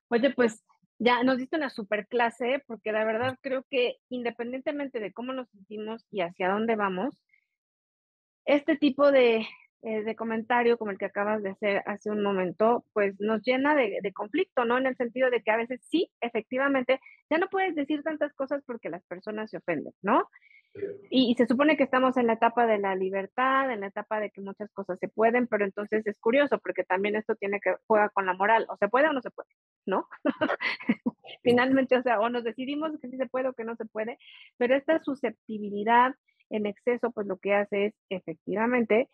Oye, 0.07 0.33
pues 0.33 0.63
ya 0.97 1.23
nos 1.23 1.39
diste 1.39 1.57
una 1.57 1.69
super 1.69 2.07
clase, 2.07 2.63
porque 2.67 2.93
la 2.93 3.03
verdad 3.03 3.37
creo 3.41 3.65
que 3.69 3.97
independientemente 4.07 5.01
de 5.01 5.11
cómo 5.11 5.33
nos 5.33 5.49
sentimos 5.49 6.07
y 6.09 6.21
hacia 6.21 6.47
dónde 6.47 6.77
vamos, 6.77 7.19
este 8.45 8.77
tipo 8.77 9.11
de, 9.11 9.45
eh, 9.83 10.03
de 10.03 10.15
comentario 10.15 10.77
como 10.77 10.91
el 10.91 10.99
que 10.99 11.05
acabas 11.05 11.41
de 11.41 11.49
hacer 11.49 11.81
hace 11.87 12.11
un 12.11 12.21
momento, 12.21 12.85
pues 12.93 13.19
nos 13.19 13.41
llena 13.41 13.73
de, 13.73 13.97
de, 14.01 14.13
conflicto, 14.13 14.63
¿no? 14.63 14.77
En 14.77 14.85
el 14.85 14.95
sentido 14.95 15.31
de 15.31 15.41
que 15.41 15.49
a 15.49 15.57
veces 15.57 15.81
sí, 15.89 16.11
efectivamente, 16.21 16.99
ya 17.31 17.39
no 17.39 17.47
puedes 17.47 17.73
decir 17.73 18.03
tantas 18.03 18.31
cosas 18.33 18.61
porque 18.67 18.89
las 18.89 19.03
personas 19.05 19.49
se 19.49 19.57
ofenden, 19.57 19.93
¿no? 20.03 20.29
Y, 21.09 21.31
y, 21.31 21.35
se 21.35 21.47
supone 21.47 21.75
que 21.77 21.83
estamos 21.83 22.15
en 22.15 22.27
la 22.27 22.33
etapa 22.33 22.67
de 22.67 22.77
la 22.77 22.95
libertad, 22.95 23.71
en 23.71 23.81
la 23.81 23.87
etapa 23.87 24.19
de 24.19 24.29
que 24.29 24.39
muchas 24.39 24.71
cosas 24.71 24.99
se 24.99 25.09
pueden, 25.09 25.47
pero 25.47 25.65
entonces 25.65 26.05
es 26.05 26.17
curioso 26.19 26.59
porque 26.59 26.83
también 26.83 27.15
esto 27.15 27.35
tiene 27.35 27.59
que 27.59 27.75
juega 27.87 28.09
con 28.09 28.27
la 28.27 28.33
moral, 28.33 28.67
o 28.69 28.77
se 28.77 28.87
puede 28.87 29.09
o 29.09 29.13
no 29.13 29.21
se 29.21 29.31
puede, 29.31 29.49
¿no? 29.87 30.07
Finalmente, 31.43 31.97
o 31.97 32.03
sea, 32.03 32.19
o 32.19 32.29
nos 32.29 32.43
decidimos 32.43 32.91
que 33.01 33.09
sí 33.09 33.17
se 33.17 33.25
puede 33.25 33.49
o 33.49 33.53
que 33.53 33.63
no 33.63 33.75
se 33.75 33.85
puede, 33.85 34.19
pero 34.57 34.75
esta 34.75 34.99
susceptibilidad 34.99 36.13
en 36.51 36.65
exceso, 36.65 37.11
pues 37.11 37.27
lo 37.27 37.37
que 37.37 37.53
hace 37.55 37.87
es 37.87 37.93
efectivamente 38.09 39.09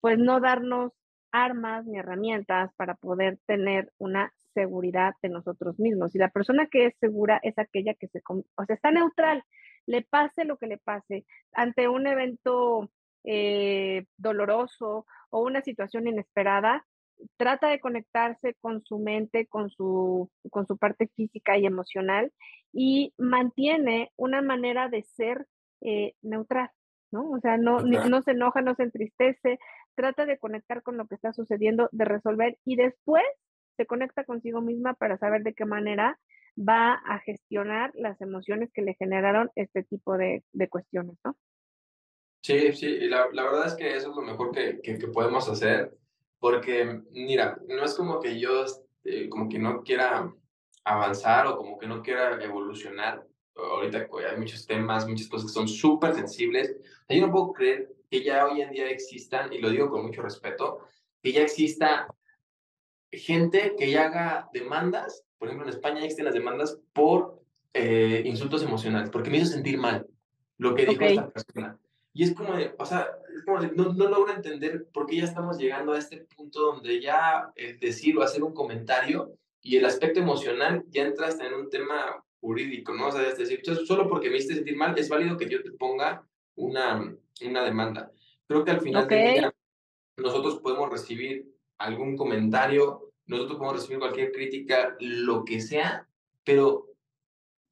pues 0.00 0.18
no 0.18 0.40
darnos 0.40 0.92
armas 1.32 1.86
ni 1.86 1.98
herramientas 1.98 2.72
para 2.76 2.94
poder 2.94 3.38
tener 3.46 3.92
una 3.98 4.32
seguridad 4.54 5.14
de 5.22 5.28
nosotros 5.28 5.78
mismos. 5.78 6.14
Y 6.14 6.18
la 6.18 6.30
persona 6.30 6.66
que 6.66 6.86
es 6.86 6.94
segura 6.98 7.38
es 7.42 7.58
aquella 7.58 7.94
que 7.94 8.08
se, 8.08 8.20
o 8.26 8.64
sea, 8.64 8.74
está 8.74 8.90
neutral, 8.90 9.44
le 9.86 10.02
pase 10.02 10.44
lo 10.44 10.56
que 10.56 10.66
le 10.66 10.78
pase 10.78 11.24
ante 11.52 11.88
un 11.88 12.06
evento 12.06 12.90
eh, 13.24 14.06
doloroso 14.16 15.06
o 15.30 15.40
una 15.40 15.62
situación 15.62 16.08
inesperada, 16.08 16.86
trata 17.36 17.68
de 17.68 17.80
conectarse 17.80 18.54
con 18.60 18.82
su 18.82 18.98
mente, 18.98 19.46
con 19.46 19.70
su, 19.70 20.30
con 20.50 20.66
su 20.66 20.78
parte 20.78 21.08
física 21.14 21.58
y 21.58 21.66
emocional 21.66 22.32
y 22.72 23.12
mantiene 23.18 24.10
una 24.16 24.42
manera 24.42 24.88
de 24.88 25.02
ser 25.02 25.46
eh, 25.82 26.14
neutral, 26.22 26.70
¿no? 27.12 27.30
O 27.30 27.40
sea, 27.40 27.56
no, 27.56 27.80
no 27.80 28.22
se 28.22 28.32
enoja, 28.32 28.62
no 28.62 28.74
se 28.74 28.84
entristece, 28.84 29.58
trata 29.94 30.26
de 30.26 30.38
conectar 30.38 30.82
con 30.82 30.96
lo 30.96 31.06
que 31.06 31.14
está 31.14 31.32
sucediendo, 31.32 31.88
de 31.92 32.04
resolver 32.04 32.58
y 32.64 32.76
después 32.76 33.24
se 33.76 33.86
conecta 33.86 34.24
consigo 34.24 34.60
misma 34.60 34.94
para 34.94 35.18
saber 35.18 35.42
de 35.42 35.54
qué 35.54 35.64
manera 35.64 36.18
va 36.56 36.94
a 36.94 37.18
gestionar 37.20 37.92
las 37.94 38.20
emociones 38.20 38.70
que 38.72 38.82
le 38.82 38.94
generaron 38.94 39.50
este 39.54 39.82
tipo 39.84 40.16
de, 40.16 40.44
de 40.52 40.68
cuestiones, 40.68 41.16
¿no? 41.24 41.36
Sí, 42.42 42.72
sí, 42.72 42.86
y 42.86 43.08
la, 43.08 43.28
la, 43.32 43.44
verdad 43.44 43.66
es 43.66 43.74
que 43.74 43.94
eso 43.94 44.10
es 44.10 44.16
lo 44.16 44.22
mejor 44.22 44.50
que, 44.50 44.80
que, 44.82 44.98
que, 44.98 45.08
podemos 45.08 45.48
hacer, 45.48 45.94
porque 46.38 47.02
mira, 47.12 47.58
no 47.68 47.84
es 47.84 47.94
como 47.94 48.18
que 48.18 48.40
yo, 48.40 48.64
eh, 49.04 49.28
como 49.28 49.48
que 49.48 49.58
no 49.58 49.82
quiera 49.82 50.32
avanzar 50.84 51.46
o 51.46 51.56
como 51.56 51.78
que 51.78 51.86
no 51.86 52.02
quiera 52.02 52.42
evolucionar. 52.42 53.26
Ahorita 53.56 54.08
hay 54.30 54.38
muchos 54.38 54.66
temas, 54.66 55.06
muchas 55.06 55.28
cosas 55.28 55.50
que 55.50 55.54
son 55.54 55.68
súper 55.68 56.14
sensibles. 56.14 56.76
Yo 57.08 57.26
no 57.26 57.32
puedo 57.32 57.52
creer 57.52 57.92
que 58.10 58.22
ya 58.22 58.46
hoy 58.46 58.62
en 58.62 58.70
día 58.70 58.88
existan, 58.88 59.52
y 59.52 59.58
lo 59.58 59.70
digo 59.70 59.90
con 59.90 60.04
mucho 60.04 60.22
respeto, 60.22 60.80
que 61.22 61.32
ya 61.32 61.42
exista 61.42 62.08
gente 63.12 63.74
que 63.76 63.90
ya 63.90 64.06
haga 64.06 64.48
demandas, 64.52 65.24
por 65.38 65.48
ejemplo 65.48 65.68
en 65.68 65.74
España 65.74 66.00
existen 66.00 66.26
las 66.26 66.34
demandas 66.34 66.78
por 66.92 67.40
eh, 67.74 68.22
insultos 68.24 68.62
emocionales, 68.62 69.10
porque 69.10 69.30
me 69.30 69.38
hizo 69.38 69.52
sentir 69.52 69.78
mal 69.78 70.06
lo 70.58 70.74
que 70.74 70.82
dijo 70.82 70.94
okay. 70.94 71.16
esta 71.16 71.30
persona. 71.30 71.78
Y 72.12 72.24
es 72.24 72.34
como 72.34 72.54
de, 72.54 72.74
o 72.76 72.84
sea, 72.84 73.08
es 73.34 73.44
como 73.44 73.60
de, 73.60 73.70
no, 73.72 73.92
no 73.92 74.08
logro 74.08 74.32
entender 74.32 74.88
por 74.92 75.06
qué 75.06 75.16
ya 75.16 75.24
estamos 75.24 75.58
llegando 75.58 75.92
a 75.92 75.98
este 75.98 76.26
punto 76.36 76.60
donde 76.60 77.00
ya 77.00 77.52
eh, 77.54 77.76
decir 77.80 78.18
o 78.18 78.22
hacer 78.22 78.42
un 78.42 78.52
comentario 78.52 79.32
y 79.62 79.76
el 79.76 79.84
aspecto 79.84 80.20
emocional 80.20 80.84
ya 80.88 81.04
entra 81.04 81.28
hasta 81.28 81.46
en 81.46 81.54
un 81.54 81.70
tema 81.70 82.24
jurídico, 82.40 82.94
¿no? 82.94 83.08
O 83.08 83.12
sea, 83.12 83.28
es 83.28 83.38
decir, 83.38 83.60
solo 83.86 84.08
porque 84.08 84.30
me 84.30 84.36
hiciste 84.36 84.54
sentir 84.54 84.76
mal, 84.76 84.98
es 84.98 85.08
válido 85.08 85.36
que 85.36 85.48
yo 85.48 85.62
te 85.62 85.72
ponga 85.72 86.26
una, 86.56 87.14
una 87.42 87.64
demanda. 87.64 88.10
Creo 88.46 88.64
que 88.64 88.70
al 88.70 88.80
final 88.80 89.04
okay. 89.04 89.18
del 89.18 89.34
día 89.34 89.54
nosotros 90.16 90.58
podemos 90.60 90.90
recibir 90.90 91.46
algún 91.78 92.16
comentario, 92.16 93.12
nosotros 93.26 93.58
podemos 93.58 93.76
recibir 93.76 93.98
cualquier 93.98 94.32
crítica, 94.32 94.96
lo 95.00 95.44
que 95.44 95.60
sea, 95.60 96.06
pero 96.44 96.88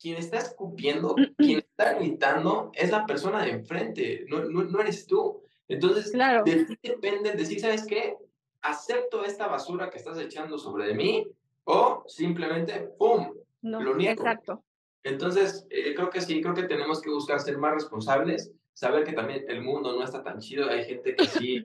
quien 0.01 0.17
está 0.17 0.39
escupiendo, 0.39 1.15
quien 1.37 1.59
está 1.71 1.95
gritando 1.95 2.71
es 2.75 2.91
la 2.91 3.07
persona 3.07 3.45
de 3.45 3.51
enfrente, 3.51 4.25
no, 4.29 4.45
no, 4.45 4.65
no 4.65 4.81
eres 4.81 5.07
tú. 5.07 5.43
Entonces, 5.67 6.13
claro. 6.13 6.45
de 6.45 6.65
ti 6.65 6.79
depende 6.83 7.33
decir, 7.33 7.61
¿sabes 7.61 7.85
qué? 7.87 8.17
Acepto 8.63 9.25
esta 9.25 9.47
basura 9.49 9.91
que 9.91 9.99
estás 9.99 10.19
echando 10.19 10.59
sobre 10.59 10.87
de 10.87 10.95
mí 10.95 11.27
o 11.65 12.05
simplemente, 12.07 12.89
¡pum!, 12.99 13.35
no, 13.63 13.81
lo 13.83 13.95
niego. 13.95 14.23
Exacto. 14.23 14.65
Entonces, 15.05 15.67
eh, 15.71 15.95
creo 15.95 16.11
que 16.11 16.21
sí, 16.21 16.41
creo 16.41 16.55
que 16.55 16.65
tenemos 16.65 17.01
que 17.01 17.11
buscar 17.11 17.41
ser 17.41 17.59
más 17.59 17.73
responsables, 17.75 18.53
saber 18.73 19.05
que 19.05 19.13
también 19.13 19.45
el 19.49 19.63
mundo 19.63 19.93
no 19.95 20.05
está 20.05 20.23
tan 20.23 20.39
chido, 20.39 20.69
hay 20.69 20.85
gente 20.85 21.15
que 21.15 21.27
sí, 21.27 21.65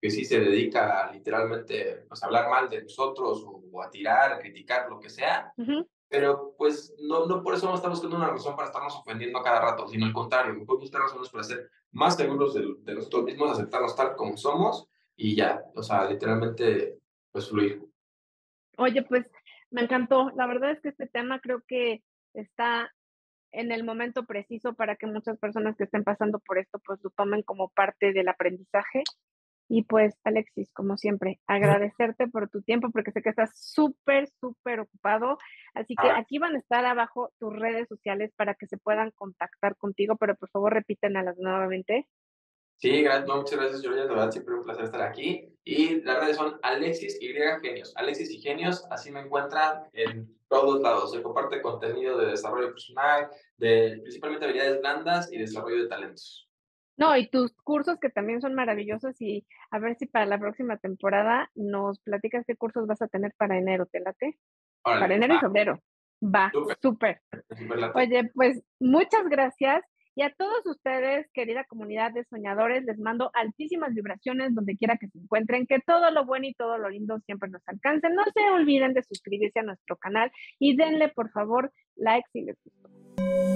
que 0.00 0.10
sí 0.10 0.24
se 0.24 0.40
dedica 0.40 1.00
a 1.00 1.12
literalmente 1.12 2.04
pues, 2.08 2.22
a 2.22 2.26
hablar 2.26 2.50
mal 2.50 2.68
de 2.68 2.82
nosotros 2.82 3.42
o, 3.44 3.62
o, 3.72 3.82
a 3.82 3.90
tirar, 3.90 4.32
a 4.32 4.38
criticar, 4.38 4.88
lo 4.88 4.98
que 4.98 5.08
sea, 5.08 5.52
uh 5.56 5.62
-huh. 5.62 5.88
pero 6.08 6.54
pues 6.58 6.94
no, 6.98 7.26
no 7.26 7.42
por 7.42 7.54
eso 7.54 7.66
no 7.66 7.74
estamos 7.74 8.00
buscando 8.00 8.16
una 8.16 8.32
razón 8.32 8.56
para 8.56 8.66
estarnos 8.66 8.96
ofendiendo 8.96 9.38
a 9.38 9.42
cada 9.42 9.60
rato, 9.60 9.86
sino 9.88 10.06
al 10.06 10.12
contrario, 10.12 10.54
mejor 10.54 10.78
buscar 10.78 11.02
razones 11.02 11.28
para 11.30 11.44
ser 11.44 11.70
más 11.92 12.16
seguros 12.16 12.54
de, 12.54 12.66
de 12.80 12.94
nosotros 12.94 13.24
mismos, 13.24 13.52
aceptarnos 13.52 13.94
tal 13.94 14.16
como 14.16 14.36
somos 14.36 14.88
y 15.16 15.36
ya, 15.36 15.62
o 15.74 15.82
sea, 15.82 16.08
literalmente, 16.08 16.98
pues 17.30 17.48
fluir. 17.48 17.82
Oye, 18.78 19.02
pues 19.02 19.26
me 19.72 19.82
encantó. 19.82 20.30
La 20.36 20.46
verdad 20.46 20.70
es 20.70 20.80
que 20.80 20.90
este 20.90 21.06
tema 21.06 21.40
creo 21.40 21.62
que 21.66 22.02
está 22.34 22.92
en 23.52 23.72
el 23.72 23.84
momento 23.84 24.24
preciso 24.24 24.74
para 24.74 24.96
que 24.96 25.06
muchas 25.06 25.38
personas 25.38 25.76
que 25.76 25.84
estén 25.84 26.04
pasando 26.04 26.38
por 26.38 26.58
esto 26.58 26.78
pues 26.84 27.00
lo 27.02 27.10
tomen 27.10 27.42
como 27.42 27.68
parte 27.70 28.12
del 28.12 28.28
aprendizaje. 28.28 29.02
Y 29.68 29.84
pues, 29.84 30.14
Alexis, 30.24 30.70
como 30.72 30.98
siempre, 30.98 31.40
agradecerte 31.46 32.28
por 32.28 32.50
tu 32.50 32.60
tiempo 32.62 32.90
porque 32.90 33.10
sé 33.10 33.22
que 33.22 33.30
estás 33.30 33.52
súper, 33.54 34.28
súper 34.38 34.80
ocupado. 34.80 35.38
Así 35.72 35.94
que 35.94 36.10
aquí 36.10 36.38
van 36.38 36.56
a 36.56 36.58
estar 36.58 36.84
abajo 36.84 37.32
tus 37.38 37.54
redes 37.54 37.88
sociales 37.88 38.32
para 38.36 38.54
que 38.54 38.66
se 38.66 38.76
puedan 38.76 39.12
contactar 39.12 39.76
contigo, 39.76 40.16
pero 40.16 40.36
por 40.36 40.50
favor 40.50 40.74
repítenalas 40.74 41.38
nuevamente. 41.38 42.06
Sí, 42.82 43.04
muchas 43.28 43.58
gracias, 43.60 43.80
Georgia. 43.80 44.02
De 44.02 44.08
verdad, 44.08 44.32
siempre 44.32 44.56
un 44.56 44.64
placer 44.64 44.86
estar 44.86 45.02
aquí. 45.02 45.48
Y 45.62 46.00
las 46.00 46.18
redes 46.18 46.36
son 46.36 46.58
Alexis 46.62 47.16
Y 47.22 47.28
Genios. 47.28 47.92
Alexis 47.94 48.28
y 48.32 48.40
Genios, 48.40 48.84
así 48.90 49.12
me 49.12 49.20
encuentran 49.20 49.84
en 49.92 50.36
todos 50.48 50.82
lados. 50.82 51.12
Se 51.12 51.22
comparte 51.22 51.62
contenido 51.62 52.18
de 52.18 52.26
desarrollo 52.26 52.72
personal, 52.72 53.28
de 53.56 54.00
principalmente 54.02 54.46
habilidades 54.46 54.80
blandas 54.80 55.32
y 55.32 55.38
desarrollo 55.38 55.84
de 55.84 55.88
talentos. 55.88 56.50
No, 56.96 57.16
y 57.16 57.30
tus 57.30 57.52
cursos 57.62 58.00
que 58.00 58.10
también 58.10 58.40
son 58.40 58.56
maravillosos 58.56 59.14
y 59.20 59.46
a 59.70 59.78
ver 59.78 59.96
si 59.96 60.06
para 60.06 60.26
la 60.26 60.40
próxima 60.40 60.76
temporada 60.76 61.52
nos 61.54 62.00
platicas 62.00 62.44
qué 62.48 62.56
cursos 62.56 62.88
vas 62.88 63.00
a 63.00 63.06
tener 63.06 63.32
para 63.38 63.56
enero, 63.56 63.86
¿te 63.86 64.00
late? 64.00 64.36
para 64.82 65.14
enero 65.14 65.34
y 65.34 65.38
febrero. 65.38 65.80
Va, 66.20 66.50
súper. 66.80 67.20
Oye, 67.94 68.30
pues 68.34 68.60
muchas 68.80 69.28
gracias. 69.28 69.84
Y 70.14 70.22
a 70.22 70.30
todos 70.30 70.66
ustedes, 70.66 71.26
querida 71.32 71.64
comunidad 71.64 72.12
de 72.12 72.24
soñadores, 72.24 72.84
les 72.84 72.98
mando 72.98 73.30
altísimas 73.32 73.94
vibraciones 73.94 74.54
donde 74.54 74.76
quiera 74.76 74.98
que 74.98 75.08
se 75.08 75.18
encuentren, 75.18 75.66
que 75.66 75.80
todo 75.80 76.10
lo 76.10 76.26
bueno 76.26 76.46
y 76.46 76.54
todo 76.54 76.76
lo 76.76 76.90
lindo 76.90 77.18
siempre 77.20 77.48
nos 77.48 77.62
alcance. 77.66 78.10
No 78.10 78.22
se 78.34 78.50
olviden 78.50 78.92
de 78.92 79.02
suscribirse 79.02 79.60
a 79.60 79.62
nuestro 79.62 79.96
canal 79.96 80.30
y 80.58 80.76
denle 80.76 81.08
por 81.08 81.30
favor 81.30 81.72
like 81.96 82.28
si 82.32 82.42
les 82.42 82.56
gustó. 82.62 83.51